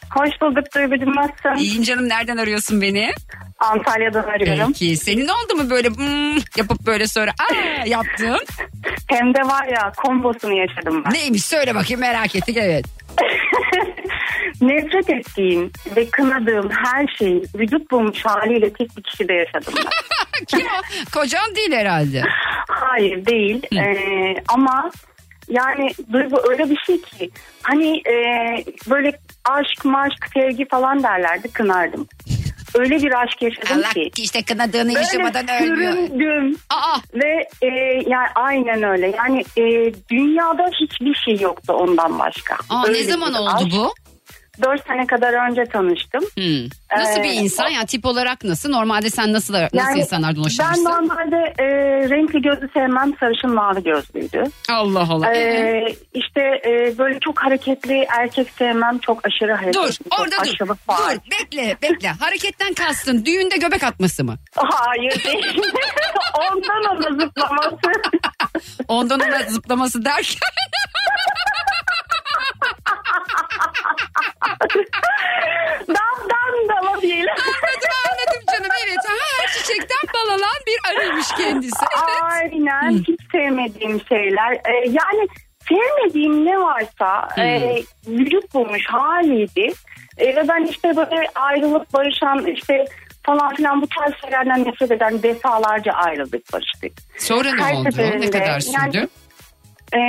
Hoş 0.09 0.29
bulduk 0.41 0.75
Duygucuğum 0.75 1.15
nasılsın? 1.15 1.55
İyiyim 1.63 1.83
canım 1.83 2.09
nereden 2.09 2.37
arıyorsun 2.37 2.81
beni? 2.81 3.11
Antalya'dan 3.59 4.23
arıyorum. 4.23 4.67
Peki 4.67 4.97
senin 4.97 5.27
oldu 5.27 5.55
mu 5.55 5.69
böyle 5.69 5.89
hmm, 5.89 6.37
yapıp 6.57 6.85
böyle 6.85 7.07
sonra 7.07 7.31
aa 7.31 7.85
yaptın? 7.85 8.39
Hem 9.07 9.33
de 9.33 9.39
var 9.41 9.67
ya 9.67 9.91
kombosunu 9.97 10.53
yaşadım 10.53 11.03
ben. 11.05 11.13
Neymiş 11.13 11.45
söyle 11.45 11.75
bakayım 11.75 11.99
merak 12.01 12.35
ettik 12.35 12.57
evet. 12.57 12.85
Nefret 14.61 15.09
ettiğim 15.09 15.71
ve 15.95 16.09
kınadığım 16.09 16.69
her 16.69 17.07
şeyi 17.07 17.43
vücut 17.55 17.91
bulmuş 17.91 18.25
haliyle 18.25 18.73
tek 18.73 18.97
bir 18.97 19.03
kişide 19.03 19.33
yaşadım 19.33 19.73
ben. 19.77 20.45
Kim 20.47 20.67
o? 20.67 20.81
Kocan 21.13 21.55
değil 21.55 21.71
herhalde. 21.71 22.23
Hayır 22.69 23.25
değil 23.25 23.63
Ee, 23.75 24.35
ama 24.47 24.91
yani 25.49 25.91
duygu 26.13 26.41
öyle 26.49 26.69
bir 26.69 26.77
şey 26.77 27.01
ki 27.01 27.29
hani 27.63 27.97
e, 27.97 28.15
böyle 28.89 29.11
aşk 29.45 29.85
maşk 29.85 30.27
sevgi 30.33 30.67
falan 30.67 31.03
derlerdi 31.03 31.47
kınardım. 31.47 32.07
Öyle 32.77 32.95
bir 33.03 33.21
aşk 33.23 33.41
yaşadım 33.41 33.77
Allah 33.77 33.89
ki. 33.89 34.11
işte 34.17 34.43
kınadığını 34.43 34.91
yaşamadan 34.93 35.45
ölmüyor. 35.63 35.93
süründüm 35.93 36.55
Aa 36.69 36.97
ve 37.13 37.47
e, 37.61 37.67
yani 38.07 38.27
aynen 38.35 38.83
öyle 38.83 39.13
yani 39.17 39.39
e, 39.57 39.93
dünyada 40.11 40.65
hiçbir 40.81 41.15
şey 41.15 41.39
yoktu 41.39 41.73
ondan 41.73 42.19
başka. 42.19 42.55
Aa, 42.69 42.87
Öyle 42.87 42.99
ne 42.99 43.03
zaman 43.03 43.33
bir 43.33 43.37
oldu 43.39 43.49
aşk. 43.55 43.71
bu? 43.75 43.93
Dört 44.63 44.87
sene 44.87 45.07
kadar 45.07 45.49
önce 45.49 45.65
tanıştım. 45.65 46.23
Hmm. 46.37 46.69
Nasıl 46.97 47.19
bir 47.23 47.29
Ee, 47.29 47.33
insan 47.33 47.69
ya 47.69 47.85
tip 47.85 48.05
olarak 48.05 48.43
nasıl? 48.43 48.69
Normalde 48.69 49.09
sen 49.09 49.33
nasıl 49.33 49.53
nasıl 49.53 49.77
Yani 49.77 49.99
insanlardan 49.99 50.35
Ben 50.35 50.43
hoşlanırsın? 50.43 50.83
normalde 50.83 51.53
e, 51.59 51.65
renkli 52.09 52.41
gözlü 52.41 52.69
sevmem 52.73 53.13
sarışın 53.19 53.53
mavi 53.53 53.83
gözlüydü. 53.83 54.43
Allah 54.71 55.07
Allah. 55.09 55.33
Ee? 55.33 55.39
Ee, 55.39 55.95
işte 56.13 56.41
e, 56.65 56.97
böyle 56.97 57.19
çok 57.19 57.39
hareketli 57.43 58.05
erkek 58.17 58.49
sevmem 58.57 58.97
çok 58.99 59.25
aşırı 59.27 59.53
hareketli. 59.53 59.73
Dur 59.79 59.95
orada 60.19 60.35
dur. 60.45 60.75
faal. 60.87 61.15
Dur 61.15 61.19
bekle 61.31 61.77
bekle. 61.81 62.07
Hareketten 62.09 62.73
kastın 62.73 63.25
düğünde 63.25 63.57
göbek 63.57 63.83
atması 63.83 64.23
mı? 64.23 64.35
Hayır 64.55 65.23
değil. 65.23 65.61
Ondan 66.51 66.83
ona 66.97 67.25
zıplaması. 67.25 67.77
Ondan 68.87 69.19
ona 69.19 69.39
zıplaması 69.49 70.05
derken. 70.05 70.39
Damdan 75.87 76.67
dala 76.69 77.01
diyelim. 77.01 77.29
anladım 77.29 77.91
anladım 78.09 78.43
canım 78.53 78.71
evet. 78.85 78.97
Ha, 79.07 79.13
her 79.41 79.47
çiçekten 79.51 79.97
bal 80.13 80.29
alan 80.29 80.57
bir 80.67 80.79
arıymış 80.89 81.27
kendisi. 81.37 81.85
Evet. 81.97 82.21
Aynen 82.31 82.91
hiç 82.91 83.19
sevmediğim 83.31 84.01
şeyler. 84.09 84.53
Ee, 84.53 84.83
yani 84.85 85.27
sevmediğim 85.69 86.45
ne 86.45 86.59
varsa 86.59 87.27
Hmm. 87.35 87.43
e, 87.43 87.81
vücut 88.07 88.53
bulmuş 88.53 88.83
haliydi. 88.87 89.71
E, 90.17 90.35
ve 90.35 90.47
ben 90.47 90.63
işte 90.65 90.95
böyle 90.95 91.27
ayrılıp 91.35 91.93
barışan 91.93 92.45
işte 92.45 92.85
falan 93.25 93.55
filan 93.55 93.81
bu 93.81 93.87
tarz 93.87 94.13
şeylerden 94.21 94.65
nefret 94.65 94.91
eden 94.91 95.23
defalarca 95.23 95.91
ayrıldık 95.91 96.53
barıştık. 96.53 96.91
Sonra 97.17 97.53
ne 97.55 97.63
Her 97.63 97.73
oldu? 97.73 97.89
Ne 98.19 98.29
kadar 98.29 98.59
sürdü? 98.59 98.75
yani- 98.95 99.07
E, 99.93 99.99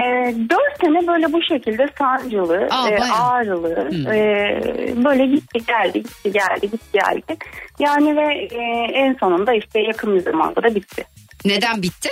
dört 0.51 0.81
sene 0.81 1.07
böyle 1.07 1.33
bu 1.33 1.43
şekilde 1.43 1.89
sancılı, 1.99 2.69
Aa, 2.71 2.89
e, 2.91 3.01
bayağı. 3.01 3.17
ağrılı, 3.31 3.91
Hmm. 3.91 4.13
e, 4.13 5.05
böyle 5.05 5.27
gitti 5.27 5.59
geldi, 5.67 6.03
gitti 6.03 6.33
geldi, 6.33 6.61
gitti 6.71 6.87
geldi. 6.93 7.37
Yani 7.79 8.17
ve 8.17 8.35
e, 8.35 8.63
en 8.95 9.15
sonunda 9.15 9.53
işte 9.55 9.81
yakın 9.81 10.15
bir 10.15 10.21
zamanda 10.21 10.63
da 10.63 10.75
bitti. 10.75 11.05
Neden 11.45 11.83
bitti? 11.83 12.11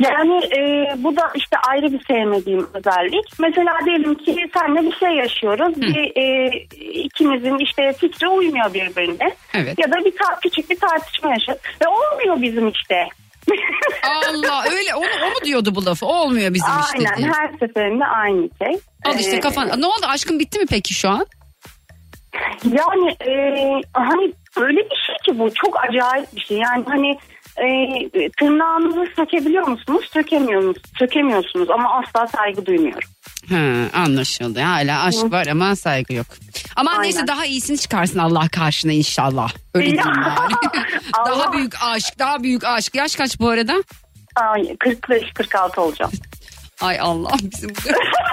Yani 0.00 0.36
e, 0.58 0.94
bu 1.04 1.16
da 1.16 1.30
işte 1.34 1.56
ayrı 1.68 1.92
bir 1.92 2.04
sevmediğim 2.04 2.66
özellik. 2.74 3.24
Mesela 3.38 3.72
diyelim 3.84 4.14
ki 4.14 4.36
senle 4.54 4.82
bir 4.82 4.96
şey 4.96 5.08
yaşıyoruz. 5.10 5.76
Bir, 5.82 6.16
e, 6.16 6.50
ikimizin 6.92 7.58
işte 7.58 7.92
fikri 7.92 8.28
uymuyor 8.28 8.74
birbirine. 8.74 9.34
Evet. 9.54 9.74
Ya 9.78 9.90
da 9.90 10.04
bir 10.04 10.12
ta- 10.16 10.38
küçük 10.42 10.70
bir 10.70 10.78
tartışma 10.78 11.30
yaşıyoruz. 11.30 11.62
Ve 11.82 11.88
olmuyor 11.88 12.42
bizim 12.42 12.68
işte. 12.68 13.06
Allah 14.28 14.64
öyle 14.70 14.94
onu, 14.94 15.06
o 15.26 15.28
mu 15.28 15.44
diyordu 15.44 15.74
bu 15.74 15.86
lafı? 15.86 16.06
Olmuyor 16.06 16.54
bizim 16.54 16.72
işte 16.80 16.98
Aynen 16.98 17.16
diye. 17.16 17.28
her 17.28 17.48
seferinde 17.58 18.04
aynı 18.04 18.48
şey. 18.62 18.78
Al 19.04 19.18
işte 19.18 19.36
Ee, 19.36 19.40
kafan. 19.40 19.68
Ne 19.80 19.86
oldu 19.86 20.06
aşkın 20.08 20.38
bitti 20.38 20.58
mi 20.58 20.66
peki 20.70 20.94
şu 20.94 21.08
an? 21.08 21.26
Yani 22.64 23.10
e, 23.26 23.32
hani 23.92 24.32
öyle 24.56 24.76
bir 24.78 24.96
şey 25.06 25.16
ki 25.26 25.38
bu 25.38 25.54
çok 25.54 25.84
acayip 25.88 26.36
bir 26.36 26.40
şey. 26.40 26.58
Yani 26.58 26.84
hani 26.88 27.18
e, 27.56 28.28
tırnağınızı 28.38 29.12
sökebiliyor 29.16 29.68
musunuz? 29.68 30.08
Sökemiyor 30.12 30.62
musunuz? 30.62 30.82
Sökemiyorsunuz 30.98 31.70
ama 31.70 32.00
asla 32.00 32.26
saygı 32.26 32.66
duymuyorum. 32.66 33.08
Ha, 33.48 33.88
anlaşıldı. 33.94 34.60
Hala 34.60 35.02
aşk 35.02 35.32
var 35.32 35.46
ama 35.46 35.76
saygı 35.76 36.14
yok. 36.14 36.26
Ama 36.76 36.90
Aynen. 36.90 37.02
neyse 37.02 37.26
daha 37.26 37.46
iyisini 37.46 37.78
çıkarsın 37.78 38.18
Allah 38.18 38.48
karşına 38.48 38.92
inşallah. 38.92 39.52
Öyle 39.74 39.86
diyeyim 39.86 40.04
bari. 40.24 40.54
daha 41.26 41.52
büyük 41.52 41.74
aşk, 41.82 42.18
daha 42.18 42.42
büyük 42.42 42.64
aşk. 42.64 42.94
Yaş 42.94 43.16
kaç 43.16 43.40
bu 43.40 43.48
arada? 43.48 43.82
Ay, 44.36 44.62
45-46 44.62 45.80
olacağım. 45.80 46.12
Ay 46.80 47.00
Allah 47.00 47.30
bizim 47.42 47.70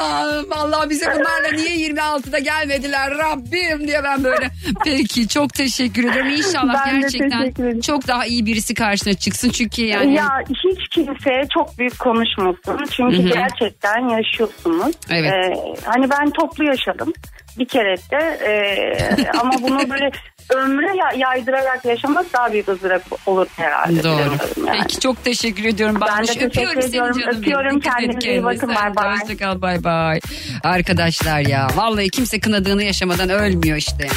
Allah'ım 0.00 0.52
Allah 0.52 0.90
bize 0.90 1.06
bunlarla 1.06 1.50
niye 1.56 1.88
26'da 1.88 2.38
gelmediler 2.38 3.10
Rabbim 3.10 3.88
diye 3.88 4.04
ben 4.04 4.24
böyle. 4.24 4.50
Peki 4.84 5.28
çok 5.28 5.54
teşekkür 5.54 6.04
ederim. 6.04 6.28
İnşallah 6.28 6.86
Ben 6.86 7.00
gerçekten 7.00 7.80
çok 7.80 8.08
daha 8.08 8.26
iyi 8.26 8.46
birisi 8.46 8.74
karşına 8.74 9.14
çıksın. 9.14 9.50
Çünkü 9.50 9.82
yani 9.82 10.14
Ya 10.14 10.28
hiç 10.48 10.88
kimse 10.88 11.30
çok 11.54 11.78
büyük 11.78 11.98
konuşmasın. 11.98 12.84
Çünkü 12.90 13.18
Hı 13.18 13.22
hı. 13.22 13.32
gerçekten 13.32 14.08
yaşıyorsunuz. 14.08 14.94
Evet. 15.10 15.32
Ee, 15.32 15.54
hani 15.84 16.10
ben 16.10 16.30
toplu 16.30 16.64
yaşadım 16.64 17.12
bir 17.58 17.64
kere 17.68 17.96
de 17.96 18.38
Ee, 18.46 19.38
ama 19.38 19.52
bunu 19.62 19.90
böyle 19.90 20.10
ömre 20.50 20.96
ya- 20.96 21.12
yaydırarak 21.28 21.84
yaşamak 21.84 22.32
daha 22.32 22.52
büyük 22.52 22.68
ızdırap 22.68 23.02
olur 23.26 23.46
herhalde. 23.56 24.02
Doğru. 24.02 24.34
Yani. 24.66 24.78
Peki 24.82 25.00
çok 25.00 25.24
teşekkür 25.24 25.64
ediyorum. 25.64 25.96
Ben 26.00 26.06
de 26.08 26.12
Banuş. 26.12 26.26
teşekkür 26.26 26.46
Öpüyorum 26.46 26.82
seni 26.82 26.88
ediyorum. 26.88 27.12
canım 27.20 27.28
benim. 27.32 27.40
Öpüyorum. 27.42 27.80
Kendinize 27.80 28.30
iyi 28.30 28.44
bakın. 28.44 28.68
Bay 28.68 28.90
de 28.92 28.96
bay. 28.96 29.18
Hoşça 29.20 29.36
kal 29.36 29.60
bay 29.62 29.84
bay. 29.84 30.20
Arkadaşlar 30.64 31.40
ya 31.40 31.68
vallahi 31.76 32.10
kimse 32.10 32.40
kınadığını 32.40 32.82
yaşamadan 32.82 33.28
ölmüyor 33.30 33.76
işte. 33.76 34.08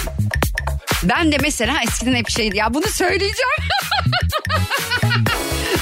Ben 1.03 1.31
de 1.31 1.37
mesela 1.41 1.73
eskiden 1.87 2.15
hep 2.15 2.29
şeydi 2.29 2.57
ya 2.57 2.73
bunu 2.73 2.87
söyleyeceğim. 2.87 3.57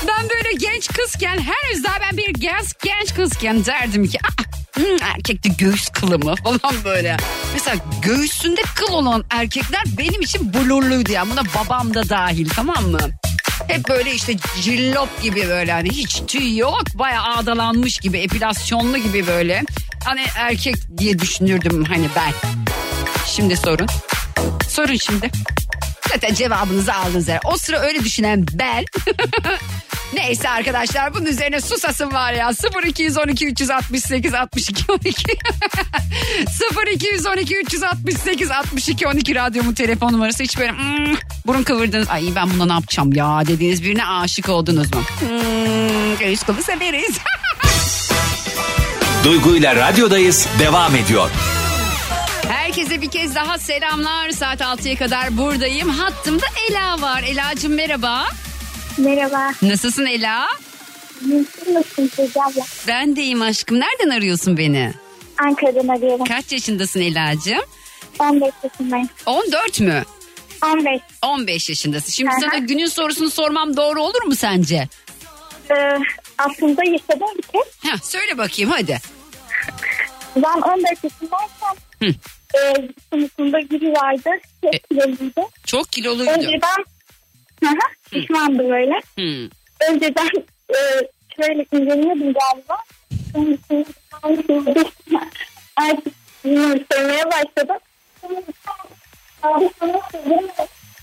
ben 0.08 0.30
böyle 0.30 0.54
genç 0.58 0.88
kızken 0.88 1.38
henüz 1.38 1.84
daha 1.84 1.96
ben 2.02 2.18
bir 2.18 2.34
genç 2.34 2.66
genç 2.84 3.16
kızken 3.16 3.66
derdim 3.66 4.08
ki 4.08 4.18
"Aa, 4.24 4.42
hmm, 4.76 5.02
erkekte 5.02 5.50
göğüs 5.50 5.90
kılı 5.90 6.20
mı 6.20 6.36
falan 6.44 6.84
böyle. 6.86 7.18
Mesela 7.54 7.78
göğsünde 8.02 8.62
kıl 8.76 8.94
olan 8.94 9.26
erkekler 9.30 9.84
benim 9.98 10.22
için 10.22 10.54
blurluydu 10.54 11.12
ya. 11.12 11.30
Buna 11.30 11.42
babam 11.56 11.94
da 11.94 12.10
dahil 12.10 12.50
tamam 12.50 12.86
mı? 12.86 13.00
Hep 13.68 13.90
böyle 13.90 14.14
işte 14.14 14.36
cillop 14.62 15.22
gibi 15.22 15.48
böyle 15.50 15.72
hani 15.72 15.90
hiç 15.90 16.22
tüy 16.28 16.58
yok 16.58 16.84
bayağı 16.94 17.24
ağdalanmış 17.24 17.98
gibi 17.98 18.18
epilasyonlu 18.18 18.98
gibi 18.98 19.28
böyle. 19.28 19.64
Hani 20.06 20.22
erkek 20.38 20.76
diye 20.98 21.20
düşünürdüm 21.20 21.84
hani 21.84 22.08
ben. 22.16 22.34
Şimdi 23.28 23.58
sorun. 23.58 23.88
Sorun 24.70 24.96
şimdi. 24.96 25.32
Zaten 26.10 26.34
cevabınızı 26.34 26.94
aldınız. 26.94 27.28
Yani. 27.28 27.40
O 27.44 27.58
sıra 27.58 27.80
öyle 27.80 28.04
düşünen 28.04 28.46
ben. 28.54 28.86
Neyse 30.14 30.50
arkadaşlar 30.50 31.14
bunun 31.14 31.26
üzerine 31.26 31.62
susasım 31.62 32.14
var 32.14 32.34
ya 32.34 32.52
0212 32.88 33.48
368 33.48 34.34
62 34.34 34.92
12 34.92 35.14
0212 36.94 37.56
368 37.58 38.52
62 38.52 39.08
12 39.08 39.36
radyomun 39.36 39.74
telefon 39.74 40.14
numarası 40.14 40.44
hiç 40.44 40.58
böyle 40.58 40.72
"Hmm, 40.72 41.16
burun 41.48 41.64
kıvırdınız 41.64 42.10
ay 42.10 42.24
ben 42.36 42.50
buna 42.50 42.66
ne 42.66 42.74
yapacağım 42.74 43.14
ya 43.14 43.42
dediğiniz 43.48 43.84
birine 43.84 44.06
aşık 44.06 44.50
oldunuz 44.50 44.94
mu? 44.94 45.02
Hmm, 45.20 46.18
göğüs 46.20 46.44
kılı 46.44 46.64
severiz. 46.64 47.18
Duygu 49.24 49.56
ile 49.56 49.76
radyodayız 49.76 50.48
devam 50.60 50.96
ediyor. 50.96 51.30
Herkese 52.48 53.02
bir 53.02 53.12
kez 53.12 53.36
daha 53.36 53.58
selamlar. 53.58 54.30
Saat 54.32 54.62
6'ya 54.62 54.96
kadar 54.96 55.38
buradayım. 55.38 55.90
Hattımda 55.90 56.46
Ela 56.70 57.02
var. 57.02 57.24
Ela'cığım 57.24 57.74
merhaba. 57.74 58.18
Merhaba. 58.18 58.51
Nasılsın 59.62 60.06
Ela? 60.06 60.48
Müsün 61.22 62.08
Teyze 62.08 62.42
abla? 62.44 62.62
Ben 62.88 63.16
de 63.16 63.22
iyiyim 63.22 63.42
aşkım. 63.42 63.80
Nereden 63.80 64.10
arıyorsun 64.18 64.58
beni? 64.58 64.94
Ankara'dan 65.38 65.88
arıyorum. 65.88 66.26
Kaç 66.26 66.52
yaşındasın 66.52 67.02
Ela'cığım? 67.02 67.62
15 68.20 68.54
yaşındayım. 68.64 69.10
14 69.26 69.80
mü? 69.80 70.04
15. 70.66 71.02
15 71.22 71.70
yaşındasın. 71.70 72.12
Şimdi 72.12 72.32
hı. 72.32 72.36
sana 72.42 72.58
günün 72.58 72.86
sorusunu 72.86 73.30
sormam 73.30 73.78
doğru 73.78 74.02
olur 74.04 74.24
mu 74.24 74.36
sence? 74.36 74.88
Ee, 75.72 75.98
aslında 76.38 76.84
yaşadığım 76.84 77.38
bir 77.38 77.42
kez. 77.42 77.92
Heh, 77.92 77.98
söyle 78.04 78.38
bakayım 78.38 78.72
hadi. 78.72 78.98
Ben 80.36 80.62
14 80.62 80.86
yaşındayken 81.04 81.76
Hı. 82.00 82.06
e, 82.58 82.90
sınıfında 83.14 83.58
biri 83.70 83.92
vardı. 83.92 84.30
E- 84.64 84.72
Çok 84.72 84.90
kiloluydu. 84.90 85.42
Çok 85.66 85.92
kiloluydu. 85.92 86.32
Önceden 86.32 86.58
Hı 86.60 86.84
hı, 87.68 87.76
şişmandı 88.14 88.70
böyle. 88.70 89.02
Hmm. 89.16 89.50
Önceden 89.90 90.30
e, 90.70 90.78
şöyle 91.36 91.66
inceliyordum 91.72 92.34
galiba. 92.34 92.78
Artık 95.76 96.14
bilmiyorum, 96.46 96.86
sevmeye 96.92 97.24
başladım. 97.26 97.78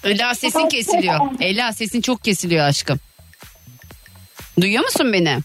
Ela 0.05 0.35
sesin 0.35 0.69
kesiliyor. 0.69 1.21
Ela 1.41 1.73
sesin 1.73 2.01
çok 2.01 2.25
kesiliyor 2.25 2.65
aşkım. 2.67 2.99
Duyuyor 4.61 4.85
musun 4.85 5.13
beni? 5.13 5.39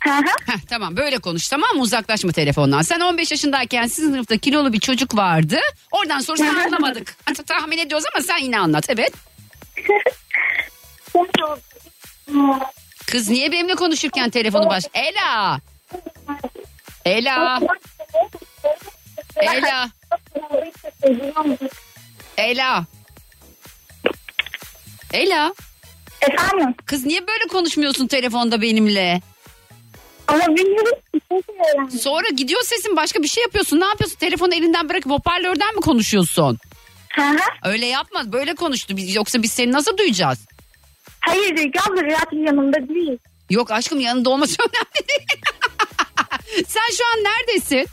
Heh, 0.00 0.60
tamam 0.68 0.96
böyle 0.96 1.18
konuş 1.18 1.48
tamam 1.48 1.76
mı 1.76 1.82
uzaklaşma 1.82 2.32
telefondan. 2.32 2.82
Sen 2.82 3.00
15 3.00 3.30
yaşındayken 3.30 3.86
sizin 3.86 4.10
sınıfta 4.10 4.38
kilolu 4.38 4.72
bir 4.72 4.80
çocuk 4.80 5.16
vardı. 5.16 5.58
Oradan 5.92 6.20
sonrasını 6.20 6.62
anlamadık. 6.62 7.16
Hatta 7.24 7.42
tahmin 7.42 7.78
ediyoruz 7.78 8.06
ama 8.14 8.22
sen 8.22 8.38
yine 8.38 8.58
anlat 8.58 8.86
evet. 8.88 9.12
Kız 13.06 13.28
niye 13.28 13.52
benimle 13.52 13.74
konuşurken 13.74 14.30
telefonu 14.30 14.70
baş... 14.70 14.84
Ela! 14.94 15.60
Ela! 17.04 17.60
Ela! 19.36 19.90
Ela! 22.36 22.84
Ela! 25.12 25.54
Efendim? 26.20 26.74
Kız 26.86 27.06
niye 27.06 27.26
böyle 27.26 27.44
konuşmuyorsun 27.50 28.06
telefonda 28.06 28.62
benimle? 28.62 29.20
Ama 30.28 30.46
bilmiyorum. 30.46 30.98
Sonra 32.00 32.28
gidiyor 32.36 32.62
sesin 32.64 32.96
başka 32.96 33.22
bir 33.22 33.28
şey 33.28 33.42
yapıyorsun. 33.42 33.80
Ne 33.80 33.84
yapıyorsun? 33.84 34.16
Telefonu 34.16 34.54
elinden 34.54 34.88
bırakıp 34.88 35.12
hoparlörden 35.12 35.74
mi 35.74 35.80
konuşuyorsun? 35.80 36.58
Öyle 37.64 37.86
yapma. 37.86 38.32
Böyle 38.32 38.54
konuştu. 38.54 38.96
Biz, 38.96 39.14
yoksa 39.14 39.42
biz 39.42 39.52
seni 39.52 39.72
nasıl 39.72 39.98
duyacağız? 39.98 40.38
Hayır 41.28 41.56
Rüzgar 41.56 41.82
abla 41.90 42.02
Rüyat'ın 42.02 42.46
yanında 42.46 42.88
değil. 42.88 43.18
Yok 43.50 43.70
aşkım 43.70 44.00
yanında 44.00 44.30
olması 44.30 44.56
önemli 44.62 45.08
değil. 45.08 45.28
Sen 46.66 46.96
şu 46.96 47.04
an 47.14 47.24
neredesin? 47.24 47.86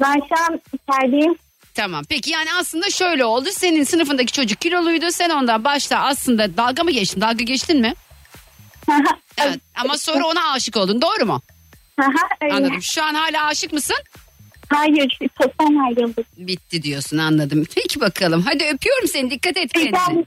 Ben 0.00 0.14
şu 0.14 0.42
an 0.44 0.60
içerideyim. 0.74 1.34
Tamam 1.74 2.04
peki 2.08 2.30
yani 2.30 2.48
aslında 2.60 2.90
şöyle 2.90 3.24
oldu. 3.24 3.48
Senin 3.52 3.84
sınıfındaki 3.84 4.32
çocuk 4.32 4.60
kiloluydu. 4.60 5.12
Sen 5.12 5.30
ondan 5.30 5.64
başta 5.64 5.98
aslında 5.98 6.56
dalga 6.56 6.84
mı 6.84 6.90
geçtin? 6.90 7.20
Dalga 7.20 7.44
geçtin 7.44 7.80
mi? 7.80 7.94
evet 9.38 9.60
ama 9.74 9.98
sonra 9.98 10.26
ona 10.26 10.52
aşık 10.52 10.76
oldun 10.76 11.02
doğru 11.02 11.26
mu? 11.26 11.42
Anladım. 12.52 12.82
Şu 12.82 13.02
an 13.04 13.14
hala 13.14 13.44
aşık 13.44 13.72
mısın? 13.72 13.96
Hayır, 14.68 15.18
çoktan 15.42 15.86
ayrıldık. 15.86 16.26
Bitti 16.38 16.82
diyorsun 16.82 17.18
anladım. 17.18 17.64
Peki 17.74 18.00
bakalım. 18.00 18.42
Hadi 18.42 18.64
öpüyorum 18.64 19.08
seni. 19.08 19.30
Dikkat 19.30 19.56
et 19.56 19.72
kendine. 19.72 20.24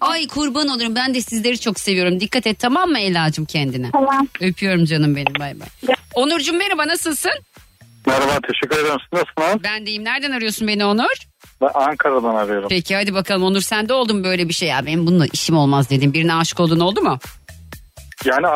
Ay 0.00 0.26
kurban 0.26 0.68
olurum. 0.68 0.94
Ben 0.94 1.14
de 1.14 1.20
sizleri 1.20 1.60
çok 1.60 1.80
seviyorum. 1.80 2.20
Dikkat 2.20 2.46
et 2.46 2.58
tamam 2.58 2.90
mı 2.90 2.98
Ela'cığım 2.98 3.44
kendine? 3.44 3.90
Tamam. 3.92 4.28
Öpüyorum 4.40 4.84
canım 4.84 5.16
benim. 5.16 5.34
Bay 5.38 5.60
bay. 5.60 5.68
Onurcuğum 6.14 6.52
merhaba 6.56 6.86
nasılsın? 6.88 7.32
Merhaba 8.06 8.38
teşekkür 8.48 8.84
ederim. 8.84 8.98
Siz 9.00 9.12
nasılsınız? 9.12 9.64
Ben 9.64 9.86
deyim. 9.86 10.04
Nereden 10.04 10.30
arıyorsun 10.30 10.68
beni 10.68 10.84
Onur? 10.84 11.16
Ben 11.60 11.70
Ankara'dan 11.74 12.34
arıyorum. 12.34 12.68
Peki 12.68 12.96
hadi 12.96 13.14
bakalım 13.14 13.42
Onur 13.42 13.60
sende 13.60 13.92
oldu 13.92 14.14
mu 14.14 14.24
böyle 14.24 14.48
bir 14.48 14.54
şey 14.54 14.68
ya? 14.68 14.86
Benim 14.86 15.06
bununla 15.06 15.26
işim 15.32 15.56
olmaz 15.56 15.90
dedim. 15.90 16.12
Birine 16.12 16.34
aşık 16.34 16.60
oldun 16.60 16.80
oldu 16.80 17.02
mu? 17.02 17.18
Yani 18.24 18.46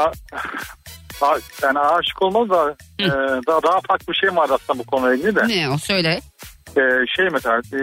yani 1.62 1.78
aşık 1.78 2.22
olmaz 2.22 2.50
da 2.50 2.76
e, 3.00 3.06
daha, 3.46 3.62
daha 3.62 3.80
farklı 3.88 4.12
bir 4.12 4.18
şey 4.18 4.36
var 4.36 4.50
aslında 4.52 4.78
bu 4.78 4.86
konuyla 4.86 5.14
ilgili 5.16 5.36
de. 5.36 5.48
Ne 5.48 5.70
o 5.74 5.78
söyle. 5.78 6.20
E, 6.76 6.82
şey 7.16 7.28
mesela 7.32 7.56
e, 7.72 7.80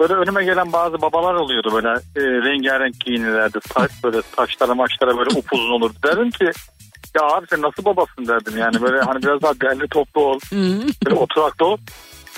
böyle 0.00 0.14
önüme 0.14 0.44
gelen 0.44 0.72
bazı 0.72 1.02
babalar 1.02 1.34
oluyordu 1.34 1.70
böyle 1.72 1.88
e, 1.88 2.20
rengarenk 2.50 3.00
giyinirlerdi. 3.00 3.58
Ta, 3.60 3.88
böyle 4.04 4.18
saçlara 4.36 4.74
maçlara 4.74 5.18
böyle 5.18 5.38
upuzun 5.38 5.70
olurdu. 5.72 5.94
Derdim 6.04 6.30
ki 6.30 6.44
ya 7.16 7.22
abi 7.22 7.46
sen 7.50 7.62
nasıl 7.62 7.84
babasın 7.84 8.26
derdim 8.26 8.58
yani 8.58 8.82
böyle 8.82 9.00
hani 9.00 9.22
biraz 9.22 9.42
daha 9.42 9.60
derli 9.60 9.88
toplu 9.88 10.20
ol. 10.24 10.38
böyle 11.06 11.16
oturaklı 11.16 11.66
ol. 11.66 11.76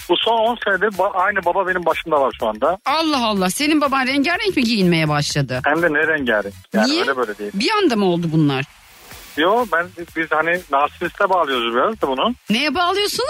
Bu 0.08 0.16
son 0.16 0.32
10 0.38 0.58
senedir 0.64 0.86
ba- 0.98 1.12
aynı 1.12 1.44
baba 1.44 1.66
benim 1.66 1.86
başımda 1.86 2.20
var 2.20 2.36
şu 2.40 2.46
anda. 2.48 2.78
Allah 2.86 3.26
Allah 3.26 3.50
senin 3.50 3.80
baban 3.80 4.06
rengarenk 4.06 4.56
mi 4.56 4.64
giyinmeye 4.64 5.08
başladı? 5.08 5.60
Hem 5.64 5.82
de 5.82 5.92
ne 5.92 6.06
rengarenk. 6.06 6.54
Yani 6.74 6.90
Niye? 6.90 7.00
öyle 7.00 7.16
böyle 7.16 7.38
değil. 7.38 7.50
Bir 7.54 7.70
anda 7.82 7.96
mı 7.96 8.04
oldu 8.04 8.26
bunlar? 8.32 8.64
Yo 9.36 9.66
ben 9.72 9.86
biz 10.16 10.26
hani 10.30 10.60
narsiste 10.70 11.28
bağlıyoruz 11.30 11.74
biraz 11.74 12.00
da 12.02 12.08
bunu. 12.08 12.34
Neye 12.50 12.74
bağlıyorsunuz? 12.74 13.28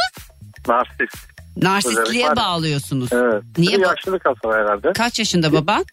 Narsist. 0.69 1.17
Narsistliğe 1.57 2.03
Özellik 2.03 2.27
var. 2.27 2.37
bağlıyorsunuz. 2.37 3.13
Evet. 3.13 3.43
Niye 3.59 3.79
Bir 3.79 3.85
bu- 3.85 3.89
yaşlılık 3.89 4.27
hastalığı 4.27 4.55
herhalde. 4.55 4.93
Kaç 4.93 5.19
yaşında 5.19 5.53
baban? 5.53 5.85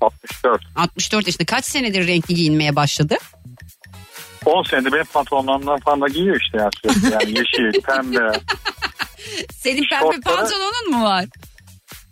64. 0.00 0.62
64 0.76 1.26
yaşında. 1.26 1.44
Kaç 1.46 1.64
senedir 1.64 2.06
renkli 2.06 2.34
giyinmeye 2.34 2.76
başladı? 2.76 3.16
10 4.44 4.62
senedir 4.62 4.92
benim 4.92 5.04
pantolonlarımdan 5.04 5.78
falan 5.80 6.00
da 6.00 6.08
giyiyor 6.08 6.40
işte 6.40 6.58
yani 6.58 6.70
sürekli. 6.82 7.12
Yani 7.12 7.38
yeşil, 7.38 7.80
pembe 7.80 8.32
Senin 9.52 9.84
pembe 9.90 10.04
Şortları- 10.04 10.20
pantolonun 10.20 10.90
mu 10.90 11.04
var? 11.04 11.24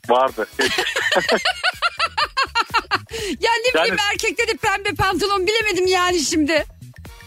vardı. 0.08 0.46
Ya 3.40 3.50
ne 3.66 3.74
bileyim 3.80 3.96
erkekte 4.12 4.48
de 4.48 4.52
pembe 4.56 4.94
pantolon 4.94 5.46
bilemedim 5.46 5.86
yani 5.86 6.20
şimdi. 6.20 6.64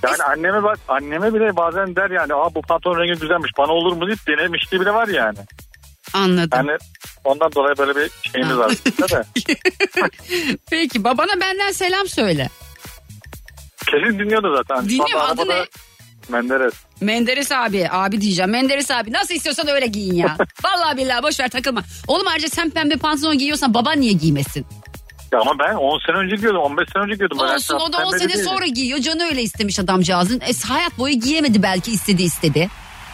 Yani 0.03 0.23
anneme 0.23 0.63
bak 0.63 0.79
anneme 0.87 1.33
bile 1.33 1.55
bazen 1.55 1.95
der 1.95 2.09
yani 2.09 2.33
aa 2.33 2.55
bu 2.55 2.61
pantolon 2.61 2.99
rengi 2.99 3.19
güzelmiş 3.19 3.51
bana 3.57 3.71
olur 3.71 3.93
mu 3.93 4.07
deyip 4.07 4.27
denemişliği 4.27 4.81
bile 4.81 4.93
var 4.93 5.07
yani. 5.07 5.37
Anladım. 6.13 6.49
Yani 6.53 6.77
ondan 7.23 7.51
dolayı 7.51 7.77
böyle 7.77 7.95
bir 7.95 8.11
şeyimiz 8.31 8.57
var 8.57 8.71
de. 8.71 9.23
Peki 10.69 11.03
babana 11.03 11.41
benden 11.41 11.71
selam 11.71 12.07
söyle. 12.07 12.49
Kesin 13.85 14.19
dinliyordu 14.19 14.55
zaten. 14.55 14.89
Dinliyor, 14.89 15.19
anda 15.19 15.41
adı 15.41 15.49
ne? 15.49 15.65
Menderes. 16.29 16.73
Menderes 17.01 17.51
abi. 17.51 17.87
Abi 17.91 18.21
diyeceğim. 18.21 18.51
Menderes 18.51 18.91
abi. 18.91 19.13
Nasıl 19.13 19.33
istiyorsan 19.33 19.67
öyle 19.67 19.87
giyin 19.87 20.13
ya. 20.15 20.37
Vallahi 20.63 20.97
billahi 20.97 21.23
boş 21.23 21.39
ver 21.39 21.49
takılma. 21.49 21.83
Oğlum 22.07 22.27
ayrıca 22.27 22.47
sen 22.49 22.69
pembe 22.69 22.95
pantolon 22.97 23.37
giyiyorsan 23.37 23.73
baban 23.73 24.01
niye 24.01 24.13
giymesin? 24.13 24.65
Ya 25.33 25.39
ama 25.39 25.59
ben 25.59 25.73
10 25.75 25.99
sene 26.07 26.17
önce 26.17 26.35
giyiyordum 26.35 26.61
15 26.61 26.89
sene 26.93 27.03
önce 27.03 27.13
giyiyordum. 27.13 27.37
Ben 27.41 27.53
Olsun 27.55 27.75
o 27.75 27.93
da 27.93 27.97
10 27.97 28.03
pembe 28.11 28.17
sene 28.19 28.29
değilim. 28.33 28.45
sonra 28.45 28.65
giyiyor. 28.65 28.99
Canı 28.99 29.23
öyle 29.23 29.41
istemiş 29.41 29.79
adamcağızın. 29.79 30.39
E, 30.41 30.51
hayat 30.67 30.97
boyu 30.97 31.13
giyemedi 31.13 31.63
belki 31.63 31.91
istedi 31.91 32.23
istedi. 32.23 32.69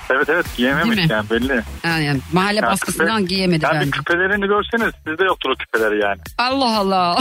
Evet 0.10 0.30
evet 0.30 0.46
giyememiş 0.58 0.98
Değil 0.98 1.08
mi? 1.08 1.14
yani 1.14 1.30
belli. 1.30 1.64
Yani, 1.84 2.06
yani 2.06 2.20
mahalle 2.34 2.56
Yani 2.56 2.66
baskısından 2.72 3.24
küpe- 3.24 3.28
giyemedi 3.28 3.66
yani 3.66 3.80
bence. 3.80 3.92
küpelerini 3.92 4.48
görseniz 4.48 4.94
sizde 5.08 5.24
yoktur 5.24 5.50
o 5.50 5.56
küpeleri 5.56 6.02
yani. 6.02 6.20
Allah 6.38 6.78
Allah. 6.80 7.18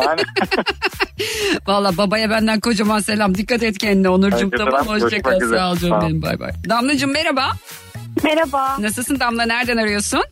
Yani 0.00 0.20
Valla 1.66 1.96
babaya 1.96 2.30
benden 2.30 2.60
kocaman 2.60 3.00
selam. 3.00 3.34
Dikkat 3.34 3.62
et 3.62 3.78
kendine 3.78 4.08
Onurcuğum. 4.08 4.36
Herkese 4.52 4.64
Tamam 4.64 4.86
hoşçakal. 4.86 5.40
Sağ 5.40 5.70
ol 5.72 5.76
canım 5.76 6.00
benim. 6.02 6.22
Bay 6.22 6.40
bay. 6.40 6.50
Damlacığım 6.68 7.12
merhaba. 7.12 7.52
Merhaba. 8.24 8.76
Nasılsın 8.78 9.20
Damla? 9.20 9.42
Nereden 9.46 9.76
arıyorsun? 9.76 10.22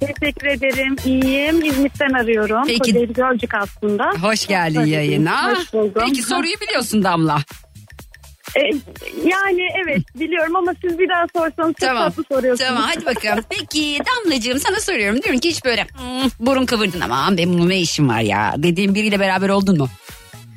Teşekkür 0.00 0.46
ederim. 0.46 0.96
İyiyim. 1.04 1.64
İzmit'ten 1.64 2.10
arıyorum. 2.12 2.62
Peki. 2.66 2.78
Kocaeli 2.78 3.12
Gölcük 3.12 3.54
aslında. 3.54 4.12
Hoş 4.22 4.46
geldin 4.46 4.80
Hoş 4.80 4.88
yayına. 4.88 5.52
Hoş 5.56 5.72
buldum. 5.72 6.02
Peki 6.06 6.22
soruyu 6.22 6.54
biliyorsun 6.60 7.04
Damla. 7.04 7.38
E, 8.56 8.60
yani 9.24 9.62
evet 9.84 10.02
biliyorum 10.14 10.56
ama 10.56 10.72
siz 10.82 10.98
bir 10.98 11.08
daha 11.08 11.24
sorsanız 11.36 11.74
çok 11.80 11.88
Tamam. 11.88 12.08
tatlı 12.10 12.24
soruyorsunuz. 12.32 12.68
Tamam 12.70 12.82
hadi 12.86 13.06
bakalım. 13.06 13.44
Peki 13.50 13.98
Damlacığım 14.06 14.58
sana 14.58 14.80
soruyorum. 14.80 15.22
Diyorum 15.22 15.40
ki 15.40 15.48
hiç 15.48 15.64
böyle 15.64 15.82
"Hmm, 15.84 16.30
burun 16.46 16.66
kıvırdın 16.66 17.00
ama 17.00 17.28
benim 17.36 17.52
bununla 17.54 17.66
ne 17.68 17.80
işim 17.80 18.08
var 18.08 18.20
ya 18.20 18.54
dediğim 18.56 18.94
biriyle 18.94 19.20
beraber 19.20 19.48
oldun 19.48 19.78
mu? 19.78 19.88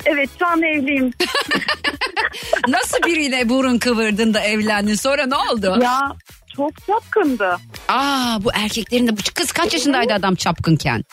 Evet 0.06 0.30
şu 0.40 0.48
an 0.48 0.62
evliyim. 0.64 1.14
Nasıl 2.68 2.98
biriyle 3.06 3.50
burun 3.50 3.78
kıvırdın 3.78 4.34
da 4.34 4.40
evlendin 4.40 4.96
sonra 4.96 5.26
ne 5.26 5.36
oldu? 5.36 5.80
Ya 5.84 6.12
çok 6.56 6.72
çapkındı. 6.88 7.58
Aa 7.88 8.38
bu 8.44 8.50
erkeklerin 8.54 9.08
de 9.08 9.12
bu 9.18 9.22
kız 9.36 9.52
kaç 9.52 9.74
yaşındaydı 9.74 10.14
adam 10.14 10.36
çapkınken? 10.36 11.04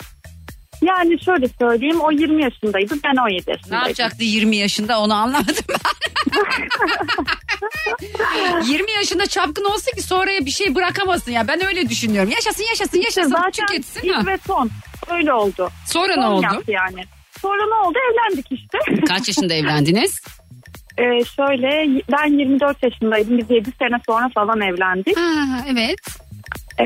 Yani 0.83 1.25
şöyle 1.25 1.49
söyleyeyim 1.61 2.01
o 2.01 2.11
20 2.13 2.43
yaşındaydı 2.43 2.95
ben 3.05 3.17
17 3.17 3.45
Ne 3.47 3.53
yaşındaydım. 3.53 3.77
yapacaktı 3.89 4.25
20 4.25 4.57
yaşında 4.57 5.01
onu 5.01 5.15
anlamadım 5.15 5.55
ben. 5.69 5.79
20 8.67 8.91
yaşında 8.93 9.27
çapkın 9.27 9.65
olsa 9.65 9.91
ki 9.91 10.03
sonraya 10.03 10.47
bir 10.47 10.51
şey 10.51 10.75
bırakamasın 10.75 11.33
ya 11.33 11.49
ben 11.49 11.67
öyle 11.67 11.89
düşünüyorum. 11.89 12.31
Yaşasın 12.31 12.65
yaşasın 12.65 12.99
yaşasın 12.99 13.31
Zaten 13.31 13.67
tüketsin 13.67 14.09
ha. 14.09 14.27
ve 14.27 14.39
son 14.47 14.71
öyle 15.11 15.33
oldu. 15.33 15.71
Sonra 15.87 16.17
ne 16.17 16.23
Son 16.23 16.33
oldu? 16.33 16.43
yaptı 16.43 16.73
yani. 16.73 17.05
Sonra 17.43 17.67
ne 17.67 17.89
oldu 17.89 17.99
evlendik 18.13 18.47
işte. 18.51 18.79
Kaç 19.09 19.29
yaşında 19.29 19.55
evlendiniz? 19.61 20.21
Ee, 20.99 21.25
şöyle 21.25 22.03
ben 22.13 22.39
24 22.39 22.83
yaşındaydım 22.83 23.39
biz 23.39 23.51
7 23.51 23.71
sene 23.79 24.01
sonra 24.07 24.29
falan 24.35 24.61
evlendik. 24.61 25.17
Ha, 25.17 25.65
evet. 25.73 26.28
Ee, 26.79 26.85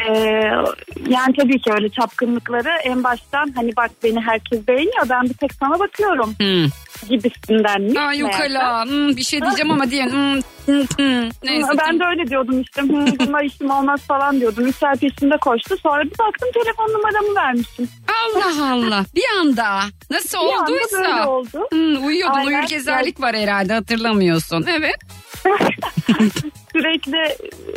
yani 1.09 1.35
tabii 1.39 1.61
ki 1.61 1.71
öyle 1.73 1.89
çapkınlıkları 1.89 2.69
en 2.85 3.05
baştan 3.05 3.53
hani 3.57 3.77
bak 3.77 3.91
beni 4.05 4.21
herkes 4.21 4.69
beğeniyor 4.69 5.09
ben 5.09 5.23
bir 5.23 5.35
tek 5.35 5.55
sana 5.55 5.79
bakıyorum 5.79 6.35
Hmm. 6.39 6.67
gibisindenmiş. 7.09 7.97
Ay 7.97 8.23
meğerse. 8.23 8.37
ukala 8.39 8.85
hmm, 8.85 9.17
bir 9.17 9.23
şey 9.23 9.41
diyeceğim 9.43 9.71
ama 9.71 9.91
diye. 9.91 10.05
Hmm, 10.05 10.35
hmm, 10.67 10.83
hmm. 10.97 11.29
Neyse. 11.45 11.69
Ben 11.79 12.01
de 12.01 12.05
öyle 12.07 12.27
diyordum 12.27 12.61
işte 12.61 12.83
Hı, 12.83 12.87
buna 13.27 13.43
işim 13.43 13.71
olmaz 13.71 14.01
falan 14.09 14.41
diyordum. 14.41 14.67
Üç 14.67 14.77
saat 14.77 15.01
peşinde 15.01 15.37
koştu 15.37 15.77
sonra 15.83 16.03
bir 16.03 16.19
baktım 16.19 16.49
telefon 16.55 16.89
numaramı 16.93 17.35
vermişsin. 17.37 17.91
Allah 18.27 18.73
Allah 18.73 19.05
bir 19.15 19.25
anda 19.41 19.81
nasıl 20.11 20.39
Bir 20.39 20.53
anda 20.53 20.63
olduysa. 20.63 20.99
böyle 21.03 21.23
oldu. 21.27 21.67
Hmm, 21.73 22.07
uyuyordun 22.07 22.35
Aynen. 22.39 22.59
uyur 22.59 22.69
gezerlik 22.69 23.21
var 23.21 23.37
herhalde 23.37 23.73
hatırlamıyorsun. 23.73 24.67
Evet. 24.69 24.97
Sürekli 26.73 27.17
e, 27.17 27.37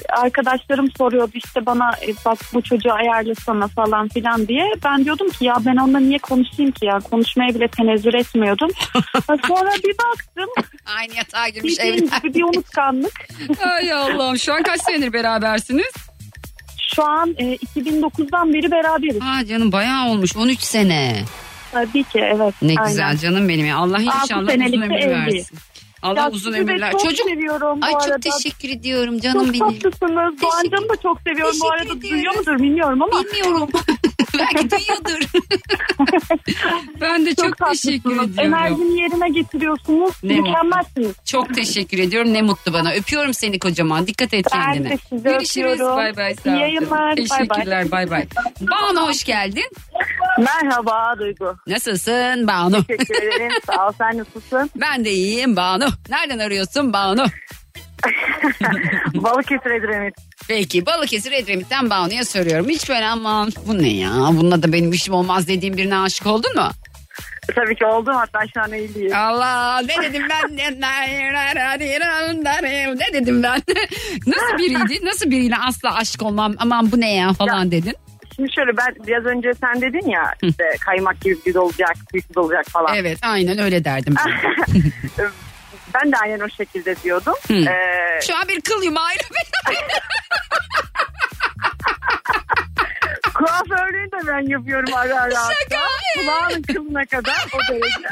arkadaşlarım 0.10 0.92
soruyordu 0.98 1.32
işte 1.34 1.66
bana 1.66 1.92
e, 2.08 2.08
bak 2.26 2.38
bu 2.54 2.62
çocuğu 2.62 2.94
ayarlasana 2.94 3.68
falan 3.68 4.08
filan 4.08 4.48
diye. 4.48 4.72
Ben 4.86 5.06
diyordum 5.06 5.30
ki 5.30 5.46
ya 5.46 5.56
ben 5.66 5.76
onunla 5.76 6.00
niye 6.00 6.20
konuşayım 6.20 6.72
ki 6.72 6.86
ya 6.86 7.00
konuşmaya 7.00 7.50
bile 7.56 7.68
tenezzül 7.68 8.14
etmiyordum. 8.14 8.70
Sonra 9.48 9.72
bir 9.84 9.96
baktım 9.98 10.50
Aynı 10.98 11.16
yatağa 11.16 11.50
girmiş 11.50 11.80
evlen. 11.80 11.98
gibi 11.98 12.34
bir 12.34 12.44
unutkanlık. 12.44 13.28
Ay 13.64 13.94
Allah'ım 13.94 14.38
şu 14.38 14.54
an 14.54 14.64
kaç 14.64 14.82
senedir 14.82 15.14
berabersiniz? 15.14 15.94
Şu 16.96 17.04
an 17.04 17.36
e, 17.38 17.56
2009'dan 17.56 18.54
beri 18.54 18.72
beraberiz. 18.72 19.22
Aa 19.22 19.46
canım 19.46 19.72
bayağı 19.72 20.08
olmuş 20.08 20.38
13 20.38 20.60
sene. 20.60 21.24
Tabii 21.72 22.04
ki 22.04 22.20
evet. 22.20 22.54
Ne 22.62 22.74
aynen. 22.78 22.88
güzel 22.88 23.18
canım 23.18 23.50
benim 23.50 23.66
ya. 23.66 23.78
Allah 23.78 24.00
inşallah 24.00 24.44
uzun 24.44 24.82
ömür 24.82 25.10
versin. 25.10 25.58
Allah 26.06 26.20
Ya 26.20 26.32
uzun 26.32 26.54
ömürler. 26.54 26.92
çok 26.92 27.02
Çocuk 27.02 27.30
seviyorum 27.30 27.82
bu 27.82 27.86
Ay 27.86 27.92
çok 27.92 28.02
arada. 28.04 28.18
teşekkür 28.20 28.70
ediyorum 28.70 29.20
canım 29.20 29.46
Çok 29.46 29.54
benim. 29.54 29.80
tatlısınız. 29.82 30.42
Doğancan'ı 30.42 30.90
da 30.90 30.96
çok 31.04 31.22
seviyorum. 31.22 31.54
Bu 31.62 31.68
Teşekkür 31.70 31.74
arada 31.82 31.84
ediyoruz. 31.98 32.12
duyuyor 32.12 32.36
mudur 32.36 32.60
bilmiyorum 32.64 33.02
ama. 33.02 33.24
Bilmiyorum. 33.24 33.70
Belki 34.40 34.72
duyuyordur. 34.72 35.30
ben 37.02 37.26
de 37.26 37.36
çok, 37.36 37.58
teşekkür 37.58 37.58
tatlısınız. 37.58 37.96
ediyorum. 37.96 38.34
Enerjini 38.38 39.02
yerine 39.02 39.30
getiriyorsunuz. 39.30 40.14
Ne 40.24 40.36
Mükemmelsiniz. 40.40 41.16
Çok 41.26 41.56
teşekkür 41.56 42.00
ediyorum. 42.00 42.34
Ne 42.34 42.42
mutlu 42.42 42.74
bana. 42.74 42.92
Öpüyorum 42.92 43.34
seni 43.34 43.60
kocaman. 43.60 44.08
Dikkat 44.08 44.34
et 44.34 44.46
Ben 44.54 44.62
kendine. 44.74 44.90
de 44.90 44.98
sizi 45.10 45.24
Görüşürüz. 45.24 45.72
öpüyorum. 45.74 45.98
Bay 45.98 46.18
bay. 46.18 46.36
İyi 46.46 46.60
yayınlar. 46.62 47.16
Teşekkürler. 47.16 47.92
Bay 47.92 48.10
bay. 48.12 48.26
Banu 48.62 49.08
hoş 49.08 49.24
geldin. 49.24 49.70
Merhaba 50.40 51.16
Duygu. 51.20 51.56
Nasılsın 51.68 52.48
Banu? 52.48 52.84
Teşekkür 52.86 53.16
ederim. 53.24 53.52
Sağ 53.66 53.88
ol 53.88 53.92
sen 53.98 54.18
nasılsın? 54.18 54.70
Ben 54.82 55.06
de 55.06 55.12
iyiyim 55.12 55.56
Banu. 55.56 55.86
Nereden 56.10 56.40
arıyorsun 56.40 56.94
Banu? 56.94 57.26
Balıkesir 59.16 59.72
Edremit. 59.72 60.16
Peki 60.48 60.86
Balıkesir 60.86 61.32
Edremit'ten 61.32 61.90
Banu'ya 61.90 62.26
soruyorum. 62.26 62.70
Hiç 62.70 62.90
böyle 62.90 63.06
aman 63.06 63.52
bu 63.68 63.78
ne 63.78 63.94
ya 63.94 64.12
bununla 64.32 64.64
da 64.64 64.74
benim 64.74 64.92
işim 64.92 65.14
olmaz 65.14 65.48
dediğim 65.48 65.78
birine 65.78 65.98
aşık 65.98 66.28
oldun 66.28 66.56
mu? 66.56 66.70
Tabii 67.56 67.76
ki 67.76 67.86
oldum 67.86 68.16
hatta 68.16 68.40
şu 68.54 68.62
an 68.62 68.72
evliyim. 68.74 69.16
Allah 69.16 69.82
ne 69.82 70.04
dedim 70.04 70.24
ben? 70.30 70.58
ne 72.98 73.14
dedim 73.14 73.44
ben? 73.44 73.62
Nasıl 74.28 74.58
biriydi? 74.58 75.06
Nasıl 75.06 75.32
biriyle 75.32 75.56
asla 75.58 75.96
aşık 75.96 76.24
olmam 76.24 76.56
aman 76.60 76.92
bu 76.92 77.02
ne 77.02 77.16
ya 77.16 77.34
falan 77.34 77.72
dedin? 77.72 77.96
Şimdi 78.36 78.54
şöyle 78.56 78.78
ben 78.78 79.08
biraz 79.08 79.26
önce 79.26 79.52
sen 79.62 79.82
dedin 79.82 80.10
ya 80.10 80.34
işte 80.44 80.64
kaymak 80.86 81.22
gibi 81.22 81.38
bir 81.46 81.56
olacak, 81.56 81.96
büyük 82.14 82.38
olacak 82.38 82.66
falan. 82.70 82.96
Evet 82.96 83.20
aynen 83.22 83.58
öyle 83.58 83.86
derdim. 83.86 84.16
ben 85.96 86.12
de 86.12 86.16
aynen 86.18 86.40
o 86.40 86.50
şekilde 86.50 86.96
diyordum. 87.04 87.34
Hı. 87.48 87.54
Ee, 87.54 88.20
Şu 88.28 88.38
an 88.38 88.48
bir 88.48 88.62
kıl 88.62 88.84
yumağıyla 88.84 89.24
kuaförlüğünü 93.34 94.12
de 94.12 94.28
ben 94.28 94.50
yapıyorum 94.50 94.94
ara 94.94 95.22
ara. 95.22 95.32
Şaka. 95.32 95.82
Kulağının 96.20 96.62
kılına 96.62 97.06
kadar 97.06 97.46
o 97.54 97.58
derece. 97.74 97.86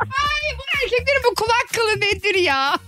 Ay 0.00 0.58
bu 0.58 0.62
erkeklerin 0.84 1.22
bu 1.30 1.34
kulak 1.34 1.66
kılı 1.74 2.00
nedir 2.00 2.34
ya? 2.34 2.78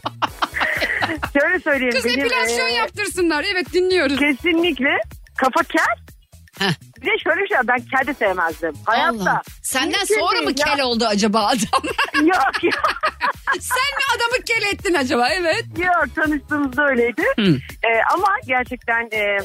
Şöyle 1.41 1.61
söyleyeyim. 1.61 1.95
Kız 1.95 2.05
benim, 2.05 2.21
epilasyon 2.21 2.67
e, 2.69 2.73
yaptırsınlar. 2.73 3.45
Evet 3.55 3.73
dinliyoruz. 3.73 4.19
Kesinlikle. 4.19 4.99
Kafa 5.37 5.63
kel. 5.63 6.08
Heh. 6.59 6.73
Bir 7.03 7.07
de 7.07 7.19
şöyle 7.25 7.41
bir 7.41 7.49
şey 7.49 7.57
ben 7.65 7.79
kel 7.79 8.07
de 8.07 8.15
sevmezdim. 8.15 8.73
Hayatta. 8.85 9.21
Allah. 9.23 9.43
Senden 9.63 9.99
Mümkün 10.01 10.19
sonra 10.19 10.41
mı 10.41 10.47
değil 10.47 10.59
ya. 10.67 10.75
kel 10.75 10.85
oldu 10.85 11.05
acaba 11.09 11.47
adam? 11.47 11.83
Yok 12.27 12.65
yok. 12.65 13.01
Sen 13.61 13.91
mi 13.99 14.05
adamı 14.17 14.45
kel 14.45 14.63
ettin 14.73 14.95
acaba? 14.95 15.29
Evet. 15.29 15.65
Yok 15.79 16.15
tanıştığımızda 16.17 16.87
öyleydi. 16.89 17.23
Hı. 17.39 17.43
Ee, 17.85 18.01
ama 18.15 18.29
gerçekten 18.47 19.09
e, 19.13 19.39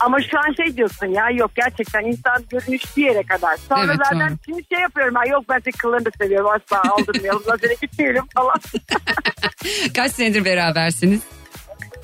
ama 0.00 0.18
şu 0.30 0.38
an 0.38 0.52
şey 0.64 0.76
diyorsun 0.76 1.06
ya 1.06 1.30
yok 1.30 1.50
gerçekten 1.56 2.00
insan 2.04 2.44
görünüş 2.50 2.82
bir 2.96 3.04
yere 3.04 3.22
kadar. 3.22 3.56
Sonra 3.68 3.84
Evet, 3.84 3.96
zaten 4.04 4.28
doğru. 4.30 4.38
şimdi 4.44 4.62
şey 4.72 4.80
yapıyorum 4.82 5.14
ha 5.14 5.22
yok 5.26 5.44
ben 5.48 5.58
senin 5.58 5.76
kıllarını 5.76 6.04
da 6.04 6.10
seviyorum 6.18 6.50
asla 6.50 6.82
aldırmayalım. 6.92 7.42
Zaten 7.46 7.70
gitmeyelim 7.82 8.24
falan. 8.34 8.54
Kaç 9.96 10.12
senedir 10.12 10.44
berabersiniz? 10.44 11.20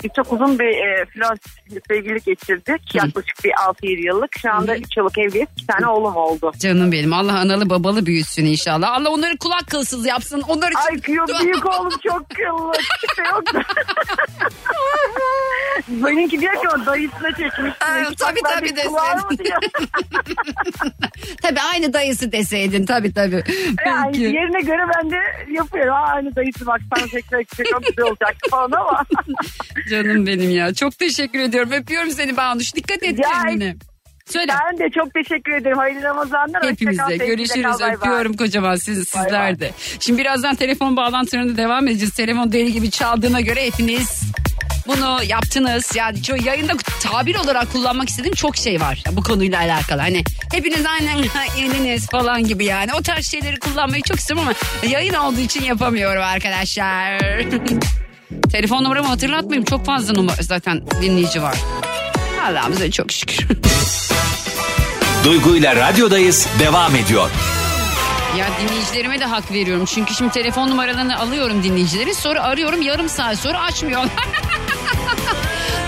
Biz 0.03 0.11
çok 0.15 0.33
uzun 0.33 0.59
bir 0.59 0.65
e, 0.65 1.05
flört 1.05 1.39
sevgililik 1.87 2.25
geçirdik. 2.25 2.95
Yaklaşık 2.95 3.43
bir 3.43 3.51
6-7 3.51 4.07
yıllık. 4.07 4.37
Şu 4.41 4.51
anda 4.51 4.77
3 4.77 4.97
yıllık 4.97 5.17
evliyiz. 5.17 5.47
Bir 5.61 5.67
tane 5.67 5.87
oğlum 5.87 6.15
oldu. 6.15 6.51
Canım 6.59 6.91
benim. 6.91 7.13
Allah 7.13 7.39
analı 7.39 7.69
babalı 7.69 8.05
büyütsün 8.05 8.45
inşallah. 8.45 8.91
Allah 8.91 9.09
onları 9.09 9.37
kulak 9.37 9.67
kılsız 9.67 10.05
yapsın. 10.05 10.43
Onlar 10.47 10.71
için... 10.71 11.09
Ay 11.09 11.15
yok 11.15 11.29
büyük 11.43 11.65
oğlum 11.65 11.93
çok 12.07 12.29
kıllı. 12.29 12.71
Kimse 13.01 13.29
yok. 13.29 13.43
Benimki 15.87 16.41
diyor 16.41 16.53
ki 16.53 16.69
o 16.69 16.85
dayısına 16.85 17.29
çekmiş. 17.29 17.73
Aa, 17.81 18.03
tabii, 18.19 18.39
tabii 18.43 18.69
de 18.69 18.75
desin. 18.75 18.89
kulağımı 18.89 19.37
diyor. 19.37 19.57
tabii 21.41 21.59
aynı 21.73 21.93
dayısı 21.93 22.31
deseydin. 22.31 22.85
Tabii 22.85 23.13
tabii. 23.13 23.43
Yani 23.85 24.11
Peki. 24.11 24.23
yerine 24.23 24.61
göre 24.61 24.81
ben 24.95 25.11
de 25.11 25.17
yapıyorum. 25.51 25.93
Ha, 25.93 26.01
aynı 26.15 26.35
dayısı 26.35 26.65
bak 26.65 26.81
sana 26.95 27.05
tekrar 27.05 27.43
çok 27.71 27.85
güzel 27.85 28.05
olacak 28.05 28.35
falan 28.51 28.71
ama. 28.71 29.05
Canım 29.89 30.27
benim 30.27 30.49
ya. 30.49 30.73
Çok 30.73 30.97
teşekkür 30.99 31.39
ediyorum. 31.39 31.71
Öpüyorum 31.71 32.11
seni 32.11 32.37
Banuş. 32.37 32.75
Dikkat 32.75 33.03
et 33.03 33.19
Ya, 33.19 33.29
kendine. 33.29 33.75
Söyle. 34.25 34.53
Ben 34.71 34.79
de 34.79 34.89
çok 34.89 35.13
teşekkür 35.13 35.51
ederim. 35.51 35.77
Hayırlı 35.77 36.01
Ramazanlar. 36.01 36.61
Kal, 36.61 36.69
Hepimize 36.69 37.01
sevgiyle 37.03 37.25
görüşürüz. 37.25 37.77
kal. 37.77 37.93
Öpüyorum 37.93 38.33
kocaman 38.33 38.75
siz, 38.75 39.07
sizler 39.07 39.59
de. 39.59 39.71
Şimdi 39.99 40.19
birazdan 40.21 40.55
telefon 40.55 40.97
bağlantılarına 40.97 41.57
devam 41.57 41.87
edeceğiz. 41.87 42.13
Telefon 42.15 42.51
deli 42.51 42.73
gibi 42.73 42.91
çaldığına 42.91 43.41
göre 43.41 43.65
hepiniz 43.65 44.21
bunu 44.87 45.19
yaptınız. 45.27 45.95
Yani 45.95 46.23
çok 46.23 46.45
yayında 46.45 46.73
tabir 47.03 47.35
olarak 47.35 47.71
kullanmak 47.71 48.09
istediğim 48.09 48.35
çok 48.35 48.57
şey 48.57 48.81
var 48.81 49.03
bu 49.11 49.23
konuyla 49.23 49.59
alakalı. 49.59 50.01
Hani 50.01 50.23
hepiniz 50.53 50.85
aynen 50.85 51.17
yeniniz 51.57 52.09
falan 52.09 52.43
gibi 52.43 52.65
yani. 52.65 52.93
O 52.93 53.01
tarz 53.01 53.31
şeyleri 53.31 53.59
kullanmayı 53.59 54.03
çok 54.03 54.19
istiyorum 54.19 54.47
ama 54.47 54.89
yayın 54.91 55.13
olduğu 55.13 55.39
için 55.39 55.63
yapamıyorum 55.63 56.23
arkadaşlar. 56.23 57.21
Telefon 58.51 58.83
numaramı 58.83 59.07
hatırlatmayayım. 59.07 59.65
Çok 59.65 59.85
fazla 59.85 60.13
numara 60.13 60.41
zaten 60.41 60.81
dinleyici 61.01 61.41
var. 61.41 61.55
Allah'ımıza 62.45 62.91
çok 62.91 63.11
şükür. 63.11 63.47
Duygu 65.23 65.55
ile 65.55 65.75
radyodayız 65.75 66.47
devam 66.59 66.95
ediyor. 66.95 67.29
Ya 68.37 68.47
dinleyicilerime 68.61 69.19
de 69.19 69.25
hak 69.25 69.51
veriyorum. 69.51 69.85
Çünkü 69.85 70.13
şimdi 70.13 70.31
telefon 70.31 70.69
numaralarını 70.69 71.19
alıyorum 71.19 71.63
dinleyicileri. 71.63 72.15
Sonra 72.15 72.43
arıyorum 72.43 72.81
yarım 72.81 73.09
saat 73.09 73.39
sonra 73.39 73.61
açmıyorlar. 73.61 74.09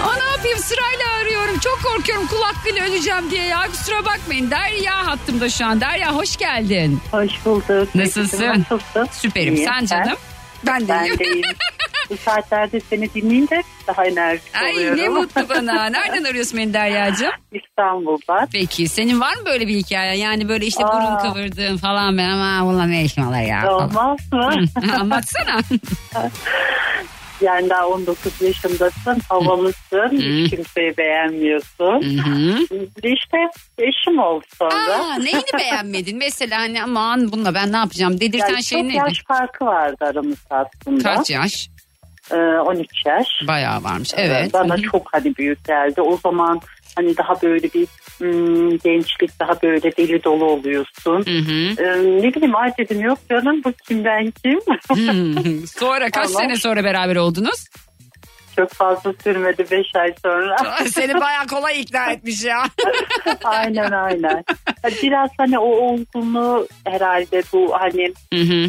Aa, 0.03 0.15
ne 0.15 0.23
yapayım 0.31 0.57
sırayla 0.57 1.21
arıyorum. 1.21 1.59
Çok 1.59 1.79
korkuyorum 1.83 2.27
kulaklığıyla 2.27 2.85
öleceğim 2.85 3.31
diye 3.31 3.43
ya. 3.43 3.61
Kusura 3.71 4.05
bakmayın. 4.05 4.51
Derya 4.51 5.07
hattımda 5.07 5.49
şu 5.49 5.65
an. 5.65 5.81
Derya 5.81 6.15
hoş 6.15 6.37
geldin. 6.37 7.01
Hoş 7.11 7.31
bulduk. 7.45 7.95
Nasılsın? 7.95 8.47
Nasılsın? 8.69 9.07
Süperim. 9.11 9.55
İyiyim. 9.55 9.69
Sen 9.73 9.85
canım? 9.85 10.17
Ben 10.65 10.81
de 10.81 10.87
Ben 10.87 11.19
de 11.19 11.23
iyiyim. 11.25 11.41
Bu 12.09 12.17
saatlerde 12.17 12.79
seni 12.79 13.13
dinleyince 13.13 13.63
daha 13.87 14.05
enerjik 14.05 14.55
Ay 14.63 14.73
oluyorum. 14.73 14.97
ne 14.99 15.09
mutlu 15.09 15.49
bana. 15.49 15.85
Nereden 15.89 16.23
arıyorsun 16.23 16.57
beni 16.59 16.73
Derya'cığım? 16.73 17.31
İstanbul'dan. 17.51 18.47
Peki 18.53 18.87
senin 18.87 19.19
var 19.19 19.35
mı 19.35 19.45
böyle 19.45 19.67
bir 19.67 19.75
hikaye? 19.75 20.17
Yani 20.17 20.49
böyle 20.49 20.65
işte 20.65 20.83
burun 20.83 21.15
Aa. 21.15 21.17
kıvırdığın 21.17 21.77
falan 21.77 22.17
ben 22.17 22.29
ama 22.29 22.67
bununla 22.69 22.85
ne 22.85 23.03
işim 23.03 23.27
olur 23.27 23.47
ya? 23.47 23.61
falan. 23.61 23.89
Olmaz 23.89 24.17
mı? 24.33 24.51
Anlatsana. 24.99 25.59
yani 27.41 27.69
daha 27.69 27.87
19 27.87 28.41
yaşındasın, 28.41 29.19
havalısın, 29.29 30.09
hiç 30.11 30.49
kimseyi 30.49 30.97
beğenmiyorsun. 30.97 32.01
İşte 33.03 33.37
eşim 33.77 34.19
oldu 34.19 34.45
sonra. 34.57 34.73
Aa, 34.95 35.15
neyini 35.15 35.43
beğenmedin? 35.59 36.17
Mesela 36.25 36.59
hani 36.59 36.83
aman 36.83 37.31
bununla 37.31 37.53
ben 37.53 37.71
ne 37.71 37.77
yapacağım 37.77 38.19
dedirten 38.21 38.49
Yani 38.49 38.63
şey 38.63 38.77
çok 38.79 38.87
neydi? 38.87 38.97
yaş 38.97 39.23
farkı 39.27 39.65
vardı 39.65 40.05
aramızda 40.05 40.65
aslında. 40.83 41.15
Kaç 41.15 41.29
yaş? 41.29 41.69
Ee, 42.31 42.35
13 42.35 42.87
yaş. 43.05 43.27
Bayağı 43.47 43.83
varmış. 43.83 44.09
Evet. 44.17 44.53
Bana 44.53 44.73
Hı 44.73 44.77
hı. 44.77 44.81
çok 44.81 45.07
hani 45.13 45.35
büyük 45.35 45.65
geldi. 45.65 46.01
O 46.01 46.17
zaman 46.17 46.61
hani 46.95 47.17
daha 47.17 47.41
böyle 47.41 47.67
bir 47.73 47.87
hmm, 48.17 48.77
gençlik 48.77 49.39
daha 49.39 49.61
böyle 49.61 49.95
deli 49.97 50.23
dolu 50.23 50.45
oluyorsun. 50.45 51.23
Ee, 51.27 52.21
ne 52.21 52.33
bileyim 52.33 52.55
ay 52.55 52.71
dedim 52.77 53.01
yok 53.01 53.17
canım 53.29 53.61
bu 53.65 53.71
kimden 53.87 54.33
kim? 54.43 54.59
Hmm. 54.89 55.67
Sonra 55.79 56.05
kaç 56.05 56.27
Tamam. 56.27 56.41
sene 56.41 56.55
sonra 56.55 56.83
beraber 56.83 57.15
oldunuz? 57.15 57.65
Çok 58.59 58.73
fazla 58.73 59.13
sürmedi 59.23 59.65
5 59.71 59.85
ay 59.95 60.13
sonra. 60.23 60.55
Seni 60.91 61.13
bayağı 61.13 61.47
kolay 61.47 61.81
ikna 61.81 62.11
etmiş 62.11 62.43
ya. 62.43 62.63
aynen 63.43 63.91
aynen. 63.91 64.43
Biraz 65.03 65.29
hani 65.37 65.59
o 65.59 65.65
olgunluğu 65.67 66.67
herhalde 66.85 67.43
bu 67.53 67.73
hani 67.79 68.13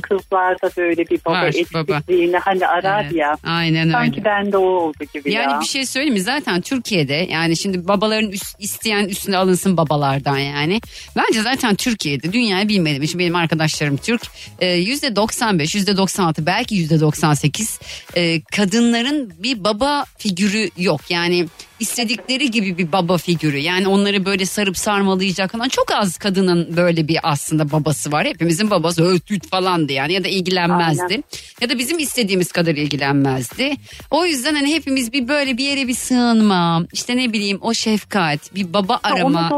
kızlarda 0.00 0.70
böyle 0.76 1.06
bir 1.06 1.20
baba 1.26 1.34
Var, 1.34 1.54
baba. 1.74 1.96
eksikliğini 1.96 2.36
hani 2.36 2.66
arar 2.66 3.04
Evet, 3.04 3.12
ya. 3.14 3.36
aynen 3.46 3.82
öyle. 3.82 3.92
Sanki 3.92 4.24
bende 4.24 4.56
o 4.56 4.62
oldu 4.62 5.04
gibi 5.14 5.32
Yani 5.32 5.52
ya. 5.52 5.60
bir 5.60 5.66
şey 5.66 5.86
söyleyeyim 5.86 6.14
mi? 6.14 6.20
Zaten 6.20 6.60
Türkiye'de 6.60 7.14
yani 7.14 7.56
şimdi 7.56 7.88
babaların 7.88 8.30
üst, 8.30 8.56
isteyen 8.60 9.04
üstüne 9.04 9.36
alınsın 9.36 9.76
babalardan 9.76 10.38
yani. 10.38 10.80
Bence 11.16 11.42
zaten 11.42 11.74
Türkiye'de 11.74 12.32
dünyayı 12.32 12.68
bilmedim. 12.68 13.08
Şimdi 13.08 13.24
benim 13.24 13.36
arkadaşlarım 13.36 13.96
Türk. 13.96 14.22
Ee, 14.60 14.66
Yüzde 14.66 15.16
95, 15.16 15.74
yüzde 15.74 15.96
96 15.96 16.46
belki 16.46 16.74
yüzde 16.74 17.00
98 17.00 17.80
e, 18.16 18.40
kadınların 18.42 19.32
bir 19.38 19.64
baba 19.64 19.79
figürü 20.18 20.70
yok. 20.76 21.00
Yani 21.10 21.46
istedikleri 21.80 22.50
gibi 22.50 22.78
bir 22.78 22.92
baba 22.92 23.16
figürü. 23.18 23.58
Yani 23.58 23.88
onları 23.88 24.24
böyle 24.24 24.46
sarıp 24.46 24.76
sarmalayacak 24.78 25.52
falan 25.52 25.68
çok 25.68 25.92
az 25.92 26.18
kadının 26.18 26.76
böyle 26.76 27.08
bir 27.08 27.18
aslında 27.22 27.72
babası 27.72 28.12
var. 28.12 28.26
Hepimizin 28.26 28.70
babası 28.70 29.04
ötüt 29.04 29.50
falandı 29.50 29.92
yani 29.92 30.12
ya 30.12 30.24
da 30.24 30.28
ilgilenmezdi. 30.28 31.02
Aynen. 31.02 31.24
Ya 31.60 31.68
da 31.70 31.78
bizim 31.78 31.98
istediğimiz 31.98 32.52
kadar 32.52 32.74
ilgilenmezdi. 32.74 33.72
O 34.10 34.26
yüzden 34.26 34.54
hani 34.54 34.74
hepimiz 34.74 35.12
bir 35.12 35.28
böyle 35.28 35.56
bir 35.56 35.64
yere 35.64 35.88
bir 35.88 35.94
sığınma, 35.94 36.86
işte 36.92 37.16
ne 37.16 37.32
bileyim 37.32 37.58
o 37.62 37.74
şefkat, 37.74 38.54
bir 38.54 38.72
baba 38.72 39.00
arama 39.02 39.50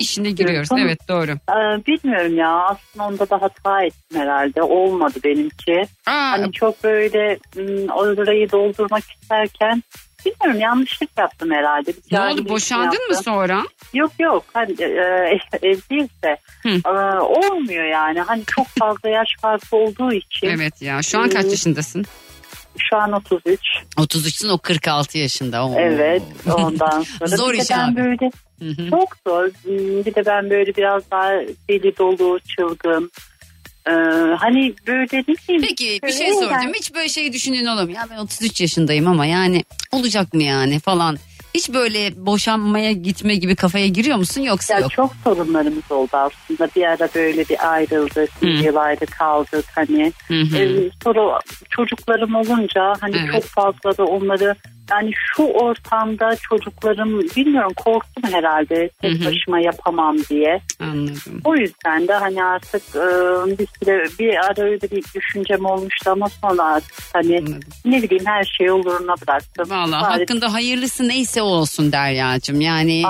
işine 0.00 0.30
giriyoruz. 0.30 0.72
Onu- 0.72 0.80
Evet 0.80 1.08
doğru. 1.08 1.30
Ee, 1.30 1.86
bilmiyorum 1.86 2.36
ya 2.36 2.50
aslında 2.50 3.04
onda 3.06 3.30
da 3.30 3.42
hata 3.42 3.82
ettim 3.82 4.20
herhalde 4.20 4.62
olmadı 4.62 5.18
benimki. 5.24 5.82
Hani 6.04 6.52
çok 6.52 6.84
böyle 6.84 7.38
orayı 7.92 8.50
doldurmak 8.50 9.04
isterken 9.22 9.82
bilmiyorum 10.26 10.60
yanlışlık 10.60 11.10
yaptım 11.18 11.50
herhalde. 11.50 11.92
Bir 11.92 12.16
Ne 12.16 12.20
oldu 12.20 12.48
boşandın 12.48 13.08
mı 13.08 13.16
sonra? 13.24 13.62
Yok 13.94 14.12
yok 14.18 14.44
hani 14.54 14.72
e, 14.82 15.38
ev 15.62 15.76
değilse 15.90 16.36
e, 16.86 16.88
olmuyor 17.20 17.84
yani 17.84 18.20
hani 18.20 18.42
çok 18.46 18.66
fazla 18.66 19.08
yaş 19.08 19.28
farkı 19.40 19.76
olduğu 19.76 20.12
için. 20.12 20.46
Evet 20.46 20.82
ya 20.82 21.02
şu 21.02 21.18
an 21.18 21.28
kaç 21.28 21.44
Ee, 21.44 21.48
yaşındasın? 21.50 22.04
Şu 22.90 22.96
an 22.96 23.12
33. 23.12 23.60
33'sün 23.96 24.48
o 24.48 24.58
46 24.58 25.18
yaşında. 25.18 25.66
Oo. 25.66 25.74
Evet 25.78 26.22
ondan 26.54 27.02
sonra. 27.18 27.36
Zor 27.36 27.54
iş 27.54 27.70
abi. 27.70 27.96
böyle 27.96 28.30
çok 28.90 29.16
zor. 29.26 29.44
Hmm, 29.48 30.04
Bir 30.04 30.14
de 30.14 30.26
ben 30.26 30.50
böyle 30.50 30.76
biraz 30.76 31.10
daha 31.10 31.30
deli 31.68 31.96
dolu, 31.98 32.40
çılgın. 32.40 33.10
Ee, 33.88 33.92
hani 34.38 34.74
böyle 34.86 35.18
ne 35.18 35.26
bileyim. 35.26 35.62
Peki 35.68 36.00
bir 36.04 36.12
şey 36.12 36.34
soracağım. 36.34 36.72
Hiç 36.74 36.94
böyle 36.94 37.08
şeyi 37.08 37.32
düşündüğün 37.32 37.66
olur 37.66 37.84
mu? 37.84 37.90
Ya 37.90 38.06
ben 38.10 38.18
33 38.18 38.60
yaşındayım 38.60 39.06
ama 39.06 39.26
yani 39.26 39.64
olacak 39.92 40.34
mı 40.34 40.42
yani 40.42 40.80
falan. 40.80 41.18
Hiç 41.54 41.72
böyle 41.72 42.26
boşanmaya 42.26 42.92
gitme 42.92 43.34
gibi 43.34 43.56
kafaya 43.56 43.86
giriyor 43.86 44.16
musun 44.16 44.40
yoksa 44.40 44.74
Ya 44.74 44.80
yok? 44.80 44.90
çok 44.92 45.12
sorunlarımız 45.24 45.92
oldu 45.92 46.10
aslında. 46.12 46.68
Bir 46.76 46.82
ara 46.82 47.08
böyle 47.14 47.48
bir 47.48 47.72
ayrıldık, 47.72 48.42
bir 48.42 48.64
yıl 48.64 48.76
ayrı 48.76 49.06
kaldık 49.06 49.64
hani. 49.74 50.12
Hı. 50.28 50.34
Ee, 50.34 50.90
sonra 51.04 51.38
çocuklarım 51.70 52.34
olunca 52.34 52.94
hani 53.00 53.16
Evet. 53.16 53.32
çok 53.32 53.44
fazla 53.44 53.96
da 53.98 54.04
onları 54.04 54.54
yani 54.90 55.10
şu 55.36 55.42
ortamda 55.42 56.36
çocuklarım 56.36 57.20
bilmiyorum 57.36 57.72
korktum 57.76 58.32
herhalde 58.32 58.90
tek 59.02 59.24
başıma 59.26 59.60
yapamam 59.60 60.16
diye. 60.30 60.60
Anladım. 60.80 61.40
O 61.44 61.56
yüzden 61.56 62.08
de 62.08 62.12
hani 62.12 62.44
artık 62.44 62.82
e, 62.96 63.00
bir 63.58 63.66
süre 63.78 64.04
bir 64.18 64.34
ara 64.46 64.62
öyle 64.62 64.90
bir 64.90 65.04
düşüncem 65.14 65.64
olmuştu 65.64 66.10
ama 66.10 66.28
sonra 66.28 66.64
artık 66.64 66.94
hani 67.12 67.44
ne 67.84 68.02
bileyim 68.02 68.26
her 68.26 68.44
şeyi 68.58 68.72
oluruna 68.72 69.14
bıraktım. 69.26 69.70
Valla 69.70 70.00
Bari- 70.02 70.18
hakkında 70.20 70.52
hayırlısı 70.52 71.08
neyse 71.08 71.42
o 71.42 71.46
olsun 71.46 71.92
Derya'cığım. 71.92 72.60
Yani 72.60 73.02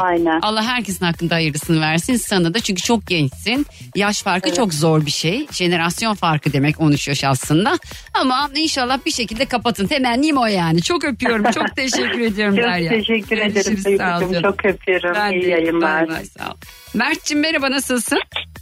Allah 0.42 0.62
herkesin 0.62 1.04
hakkında 1.06 1.34
hayırlısını 1.34 1.80
versin 1.80 2.16
sana 2.16 2.54
da 2.54 2.60
çünkü 2.60 2.82
çok 2.82 3.06
gençsin. 3.06 3.66
Yaş 3.94 4.22
farkı 4.22 4.54
çok 4.54 4.74
zor 4.74 5.06
bir 5.06 5.10
şey. 5.10 5.46
Jenerasyon 5.52 6.14
farkı 6.14 6.52
demek 6.52 6.80
13 6.80 7.08
yaş 7.08 7.24
aslında. 7.24 7.78
Ama 8.14 8.50
inşallah 8.56 8.98
bir 9.06 9.10
şekilde 9.10 9.44
kapatın. 9.44 9.86
Temennim 9.86 10.36
o 10.36 10.46
yani. 10.46 10.82
Çok 10.82 11.04
öpüyorum. 11.04 11.50
Çok 11.50 11.67
teşekkür 11.76 12.20
ediyorum 12.20 12.56
Çok 12.56 12.64
Derya. 12.64 12.90
teşekkür 12.90 13.36
ederim 13.38 13.52
Görüşürüz, 13.54 13.82
sağ 13.98 14.20
Duygucuğum. 14.20 14.34
canım. 14.34 14.42
Çok 14.56 14.64
öpüyorum. 14.64 15.12
Ben 15.14 15.32
İyi 15.32 15.42
de. 15.42 15.48
yayınlar. 15.50 16.08
Bay, 16.08 16.24
sağ 16.24 16.44
ol. 16.50 16.54
Mert'cim 16.94 17.40
merhaba 17.40 17.70
nasılsın? 17.70 18.20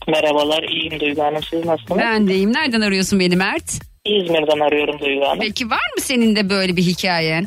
Merhabalar 0.08 0.62
iyiyim 0.62 1.00
Duygu 1.00 1.22
Hanım 1.22 1.42
siz 1.50 1.64
nasılsınız? 1.64 2.00
Ben 2.00 2.28
deyim. 2.28 2.52
Nereden 2.52 2.80
arıyorsun 2.80 3.20
beni 3.20 3.36
Mert? 3.36 3.72
İzmir'den 4.04 4.66
arıyorum 4.66 5.00
Duygu 5.00 5.24
Hanım. 5.26 5.38
Peki 5.40 5.70
var 5.70 5.90
mı 5.96 6.00
senin 6.00 6.36
de 6.36 6.50
böyle 6.50 6.76
bir 6.76 6.82
hikayen? 6.82 7.46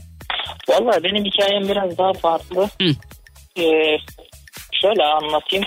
Valla 0.70 1.04
benim 1.04 1.26
hikayem 1.26 1.68
biraz 1.70 1.98
daha 1.98 2.14
farklı. 2.14 2.70
Ee, 3.58 3.98
şöyle 4.82 5.04
anlatayım. 5.04 5.66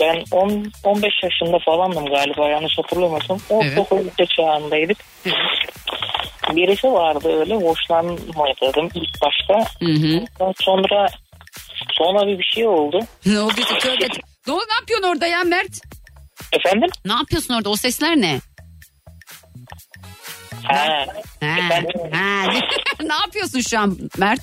Ben 0.00 0.22
10 0.30 0.72
15 0.84 1.12
yaşında 1.22 1.58
falandım 1.64 2.06
galiba 2.06 2.48
yanlış 2.48 2.78
hatırlamıyorsam. 2.78 3.38
Ortaokul 3.50 3.98
lise 3.98 4.26
çağındaydık. 4.36 4.98
Birisi 6.56 6.92
vardı 6.92 7.40
öyle 7.40 7.54
hoşlanmadım 7.54 8.88
ilk 8.94 9.22
başta. 9.22 9.70
Sonra 10.60 11.06
sonra 11.92 12.26
bir 12.26 12.38
bir 12.38 12.44
şey 12.54 12.66
oldu. 12.66 13.00
Ne 13.26 13.40
oldu? 13.40 13.60
Tövbe. 13.80 14.08
Ne 14.46 14.52
oldu? 14.52 14.64
Ne 14.70 14.74
yapıyorsun 14.74 15.08
orada 15.08 15.26
ya 15.26 15.44
Mert? 15.44 15.80
Efendim? 16.52 16.90
Ne 17.04 17.12
yapıyorsun 17.12 17.54
orada? 17.54 17.70
O 17.70 17.76
sesler 17.76 18.16
ne? 18.16 18.40
Ha. 20.64 21.06
Ha. 21.40 21.56
ha. 22.12 22.52
ne 23.00 23.14
yapıyorsun 23.14 23.60
şu 23.60 23.78
an 23.78 23.98
Mert? 24.18 24.40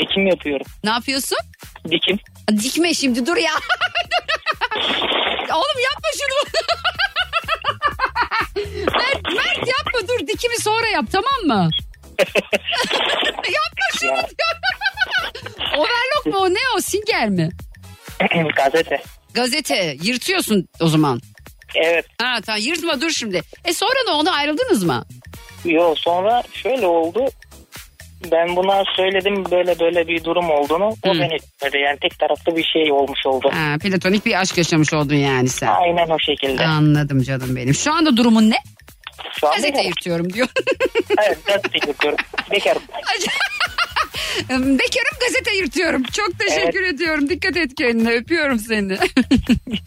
Dikim 0.00 0.26
yapıyorum. 0.26 0.66
Ne 0.84 0.90
yapıyorsun? 0.90 1.38
Dikim. 1.90 2.18
Dikme 2.50 2.94
şimdi 2.94 3.26
dur 3.26 3.36
ya. 3.36 3.52
Oğlum 5.54 5.80
yapma 5.84 6.08
şunu. 6.18 6.62
Mert, 8.56 9.22
Mert 9.36 9.58
yapma 9.68 10.08
dur 10.08 10.26
dikimi 10.26 10.56
sonra 10.60 10.88
yap 10.88 11.04
tamam 11.12 11.42
mı? 11.44 11.70
yapma 13.28 13.98
şunu. 14.00 14.18
Overlock 15.76 16.26
mu 16.26 16.36
o 16.38 16.50
ne 16.50 16.58
o 16.76 16.80
Singer 16.80 17.28
mi? 17.28 17.48
Gazete. 18.56 19.02
Gazete 19.34 19.96
yırtıyorsun 20.02 20.68
o 20.80 20.88
zaman. 20.88 21.20
Evet. 21.74 22.06
Ha 22.20 22.40
tamam 22.46 22.60
yırtma 22.60 23.00
dur 23.00 23.10
şimdi. 23.10 23.42
E 23.64 23.72
sonra 23.74 23.98
ne 24.06 24.10
oldu 24.10 24.30
ayrıldınız 24.30 24.84
mı? 24.84 25.04
Yo 25.64 25.94
sonra 25.96 26.42
şöyle 26.52 26.86
oldu. 26.86 27.28
Ben 28.32 28.56
buna 28.56 28.82
söyledim 28.96 29.44
böyle 29.50 29.78
böyle 29.78 30.08
bir 30.08 30.24
durum 30.24 30.50
olduğunu. 30.50 30.84
O 30.84 31.14
beni 31.14 31.38
dinledi. 31.62 31.78
Yani 31.78 31.98
tek 32.02 32.18
taraflı 32.18 32.56
bir 32.56 32.64
şey 32.64 32.92
olmuş 32.92 33.26
oldu. 33.26 33.50
Ha, 33.52 33.76
platonik 33.82 34.26
bir 34.26 34.40
aşk 34.40 34.58
yaşamış 34.58 34.92
oldun 34.94 35.14
yani 35.14 35.48
sen. 35.48 35.66
Aynen 35.66 36.08
o 36.08 36.16
şekilde. 36.18 36.66
Anladım 36.66 37.22
canım 37.22 37.56
benim. 37.56 37.74
Şu 37.74 37.92
anda 37.92 38.16
durumun 38.16 38.50
ne? 38.50 38.56
Şu 39.40 39.48
an 39.48 39.54
Gazete 39.54 39.82
yırtıyorum 39.82 40.32
diyor. 40.32 40.48
evet 41.26 41.46
gazete 41.46 41.88
yırtıyorum. 41.88 42.18
Bekarım. 42.52 42.82
Bekarım 44.50 45.18
gazete 45.20 45.56
yırtıyorum. 45.56 46.02
Çok 46.02 46.38
teşekkür 46.38 46.82
ediyorum. 46.82 47.28
Dikkat 47.28 47.56
et 47.56 47.74
kendine. 47.74 48.12
Öpüyorum 48.12 48.58
seni. 48.58 48.98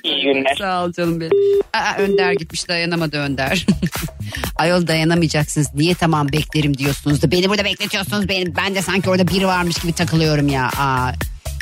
İyi 0.04 0.24
günler. 0.24 0.56
Sağ 0.58 0.84
ol 0.84 0.92
canım 0.94 1.20
benim. 1.22 1.32
Aa, 1.74 1.96
Önder 1.98 2.34
gitmiş 2.34 2.68
dayanamadı 2.68 3.18
Önder. 3.18 3.66
Ayol 4.56 4.88
dayanamayacaksınız. 4.88 5.68
Niye 5.76 5.96
tamam 5.96 6.32
beklerim 6.32 6.78
diyorsunuz 6.78 7.22
da 7.22 7.32
beni 7.32 7.50
burada 7.50 7.66
bekletiyorsunuz. 7.66 8.30
Benim, 8.30 8.54
ben 8.58 8.76
de 8.76 8.82
sanki 8.82 9.10
orada 9.10 9.28
biri 9.28 9.48
varmış 9.48 9.78
gibi 9.78 9.94
takılıyorum 9.94 10.48
ya. 10.48 10.70
Aa, 10.78 11.12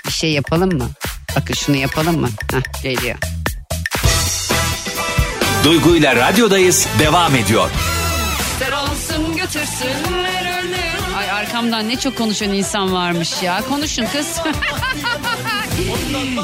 bir 0.07 0.11
şey 0.11 0.31
yapalım 0.31 0.77
mı? 0.77 0.89
Bakın 1.35 1.53
şunu 1.53 1.75
yapalım 1.75 2.19
mı? 2.19 2.29
Hah, 2.51 2.83
geliyor. 2.83 3.15
Duygu 5.63 5.95
ile 5.95 6.15
radyodayız 6.15 6.87
devam 6.99 7.35
ediyor. 7.35 7.69
Ser 8.59 8.71
olsun. 8.71 8.89
Ay 10.23 10.48
arkamdan 11.59 11.89
ne 11.89 11.95
çok 11.95 12.17
konuşan 12.17 12.53
insan 12.53 12.93
varmış 12.93 13.43
ya. 13.43 13.61
Konuşun 13.69 14.05
kız. 14.05 14.39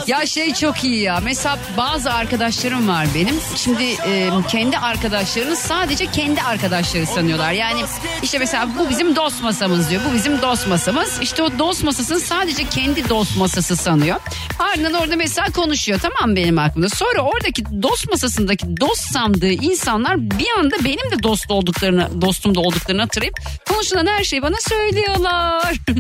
ya 0.08 0.26
şey 0.26 0.54
çok 0.54 0.84
iyi 0.84 1.02
ya. 1.02 1.20
Mesela 1.24 1.60
bazı 1.78 2.14
arkadaşlarım 2.14 2.88
var 2.88 3.08
benim. 3.16 3.36
Şimdi 3.56 3.84
e, 3.84 4.30
kendi 4.48 4.78
arkadaşlarını 4.78 5.56
sadece 5.56 6.06
kendi 6.06 6.42
arkadaşları 6.42 7.06
sanıyorlar. 7.06 7.52
Yani 7.52 7.82
işte 8.24 8.40
mesela 8.40 8.70
bu 8.80 8.90
bizim 8.90 9.16
dost 9.16 9.44
masamız 9.44 9.90
diyor. 9.90 10.02
Bu 10.10 10.14
bizim 10.14 10.42
dost 10.42 10.68
masamız. 10.68 11.20
İşte 11.22 11.44
o 11.44 11.60
dost 11.60 11.84
masasını 11.84 12.20
sadece 12.20 12.70
kendi 12.70 13.10
dost 13.10 13.38
masası 13.38 13.76
sanıyor. 13.76 14.20
Ardından 14.60 14.94
orada 14.94 15.16
mesela 15.16 15.52
konuşuyor 15.52 16.00
tamam 16.02 16.36
benim 16.36 16.58
aklımda. 16.58 16.90
Sonra 16.90 17.22
oradaki 17.22 17.66
dost 17.84 18.10
masasındaki 18.10 18.78
dost 18.78 19.12
sandığı 19.14 19.52
insanlar 19.52 20.22
bir 20.22 20.50
anda 20.60 20.76
benim 20.86 21.12
de 21.12 21.24
dost 21.24 21.52
olduklarını, 21.52 22.22
dostum 22.22 22.56
da 22.56 22.60
olduklarını 22.60 23.02
hatırlayıp 23.02 23.36
konuşulan 23.70 24.06
her 24.06 24.24
şeyi 24.24 24.42
bana 24.42 24.56
söylüyorlar. 25.06 25.76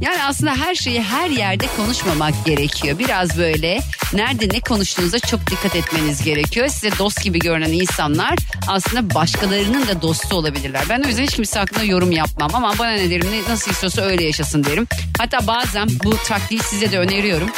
Yani 0.00 0.22
aslında 0.22 0.56
her 0.56 0.74
şeyi 0.74 1.02
her 1.02 1.30
yerde 1.30 1.66
konuşmamak 1.76 2.44
gerekiyor. 2.44 2.98
Biraz 2.98 3.38
böyle 3.38 3.80
nerede 4.14 4.48
ne 4.48 4.60
konuştuğunuza 4.60 5.18
çok 5.18 5.50
dikkat 5.50 5.76
etmeniz 5.76 6.22
gerekiyor. 6.24 6.68
Size 6.68 6.98
dost 6.98 7.22
gibi 7.22 7.38
görünen 7.38 7.72
insanlar 7.72 8.38
aslında 8.68 9.14
başkalarının 9.14 9.88
da 9.88 10.02
dostu 10.02 10.36
olabilirler. 10.36 10.82
Ben 10.88 11.02
o 11.02 11.08
yüzden 11.08 11.22
hiç 11.22 11.34
kimse 11.34 11.58
hakkında 11.58 11.84
yorum 11.84 12.12
yapmam 12.12 12.54
ama 12.54 12.78
bana 12.78 12.90
ne 12.90 13.10
derim 13.10 13.28
nasıl 13.48 13.70
istiyorsa 13.70 14.02
öyle 14.02 14.24
yaşasın 14.24 14.64
derim. 14.64 14.86
Hatta 15.18 15.46
bazen 15.46 15.88
bu 16.04 16.16
taktiği 16.16 16.60
size 16.60 16.92
de 16.92 16.98
öneriyorum. 16.98 17.50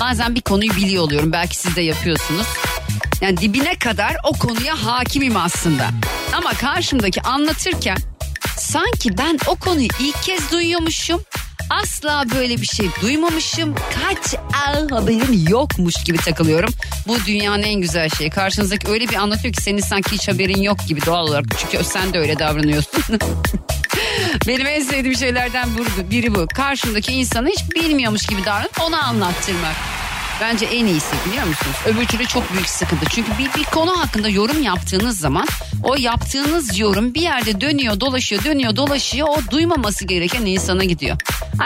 Bazen 0.00 0.34
bir 0.34 0.40
konuyu 0.40 0.70
biliyor 0.70 1.04
oluyorum. 1.04 1.32
Belki 1.32 1.56
siz 1.56 1.76
de 1.76 1.82
yapıyorsunuz. 1.82 2.46
Yani 3.20 3.36
dibine 3.36 3.74
kadar 3.74 4.16
o 4.24 4.32
konuya 4.32 4.84
hakimim 4.86 5.36
aslında. 5.36 5.88
Ama 6.32 6.52
karşımdaki 6.52 7.22
anlatırken 7.22 7.96
sanki 8.72 9.18
ben 9.18 9.38
o 9.46 9.56
konuyu 9.56 9.88
ilk 10.00 10.22
kez 10.22 10.52
duyuyormuşum. 10.52 11.22
Asla 11.70 12.24
böyle 12.34 12.60
bir 12.60 12.66
şey 12.66 12.86
duymamışım. 13.02 13.74
Kaç 13.74 14.34
al 14.66 14.88
haberim 14.88 15.46
yokmuş 15.48 16.04
gibi 16.04 16.18
takılıyorum. 16.18 16.74
Bu 17.08 17.16
dünyanın 17.26 17.62
en 17.62 17.80
güzel 17.80 18.08
şeyi. 18.08 18.30
Karşınızdaki 18.30 18.88
öyle 18.88 19.08
bir 19.08 19.14
anlatıyor 19.14 19.54
ki 19.54 19.62
senin 19.62 19.80
sanki 19.80 20.12
hiç 20.12 20.28
haberin 20.28 20.62
yok 20.62 20.78
gibi 20.88 21.06
doğal 21.06 21.28
olarak. 21.28 21.44
Çünkü 21.58 21.84
sen 21.84 22.14
de 22.14 22.18
öyle 22.18 22.38
davranıyorsun. 22.38 23.02
Benim 24.46 24.66
en 24.66 24.82
sevdiğim 24.82 25.16
şeylerden 25.16 25.68
biri 26.10 26.34
bu. 26.34 26.46
Karşımdaki 26.54 27.12
insanı 27.12 27.48
hiç 27.48 27.74
bilmiyormuş 27.74 28.26
gibi 28.26 28.44
davranıp 28.44 28.80
ona 28.80 29.02
anlattırmak. 29.02 29.99
Bence 30.40 30.66
en 30.66 30.86
iyisi 30.86 31.14
biliyor 31.26 31.46
musunuz? 31.46 31.76
Öbür 31.86 32.06
türlü 32.06 32.26
çok 32.26 32.52
büyük 32.52 32.68
sıkıntı. 32.68 33.06
Çünkü 33.10 33.32
bir, 33.38 33.60
bir 33.60 33.64
konu 33.64 34.00
hakkında 34.00 34.28
yorum 34.28 34.62
yaptığınız 34.62 35.18
zaman 35.18 35.46
o 35.82 35.96
yaptığınız 35.96 36.78
yorum 36.78 37.14
bir 37.14 37.20
yerde 37.20 37.60
dönüyor 37.60 38.00
dolaşıyor 38.00 38.44
dönüyor 38.44 38.76
dolaşıyor 38.76 39.28
o 39.28 39.50
duymaması 39.50 40.04
gereken 40.04 40.46
insana 40.46 40.84
gidiyor. 40.84 41.16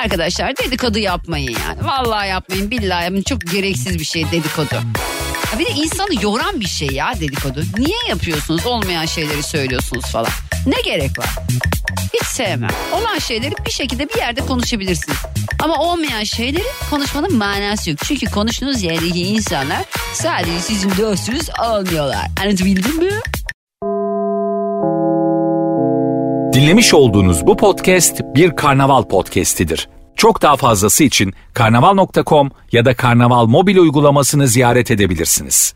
Arkadaşlar 0.03 0.57
dedikodu 0.57 0.99
yapmayın 0.99 1.57
yani. 1.69 1.85
Vallahi 1.87 2.29
yapmayın 2.29 2.71
billahi 2.71 3.03
yapmayın. 3.03 3.25
Çok 3.25 3.41
gereksiz 3.41 3.99
bir 3.99 4.05
şey 4.05 4.31
dedikodu. 4.31 4.75
Ya 5.53 5.59
Bir 5.59 5.67
de 5.67 5.71
insanı 5.71 6.23
yoran 6.23 6.61
bir 6.61 6.67
şey 6.67 6.89
ya 6.89 7.13
dedikodu. 7.21 7.63
Niye 7.79 7.99
yapıyorsunuz 8.09 8.67
olmayan 8.67 9.05
şeyleri 9.07 9.43
söylüyorsunuz 9.43 10.05
falan. 10.05 10.31
Ne 10.67 10.81
gerek 10.85 11.19
var? 11.19 11.29
Hiç 12.15 12.23
sevmem. 12.27 12.71
Olan 12.93 13.19
şeyleri 13.19 13.55
bir 13.67 13.71
şekilde 13.71 14.09
bir 14.09 14.17
yerde 14.17 14.41
konuşabilirsiniz. 14.41 15.19
Ama 15.63 15.79
olmayan 15.79 16.25
şeyleri 16.25 16.65
konuşmanın 16.91 17.37
manası 17.37 17.91
yok. 17.91 17.99
Çünkü 18.05 18.27
konuştuğunuz 18.27 18.83
yerdeki 18.83 19.23
insanlar 19.23 19.85
sadece 20.13 20.61
sizin 20.61 20.91
dostunuz 20.91 21.49
olmuyorlar. 21.69 22.27
Anlatabildim 22.43 22.97
mi? 22.99 23.11
Dinlemiş 26.55 26.95
olduğunuz 26.95 27.47
bu 27.47 27.57
podcast 27.57 28.21
bir 28.35 28.57
karnaval 28.57 29.03
podcastidir. 29.03 29.89
Çok 30.17 30.43
daha 30.43 30.57
fazlası 30.57 31.05
için 31.05 31.35
karnaval.com 31.55 32.51
ya 32.73 32.85
da 32.85 32.95
karnaval 32.97 33.47
mobil 33.47 33.77
uygulamasını 33.77 34.49
ziyaret 34.49 34.91
edebilirsiniz. 34.91 35.75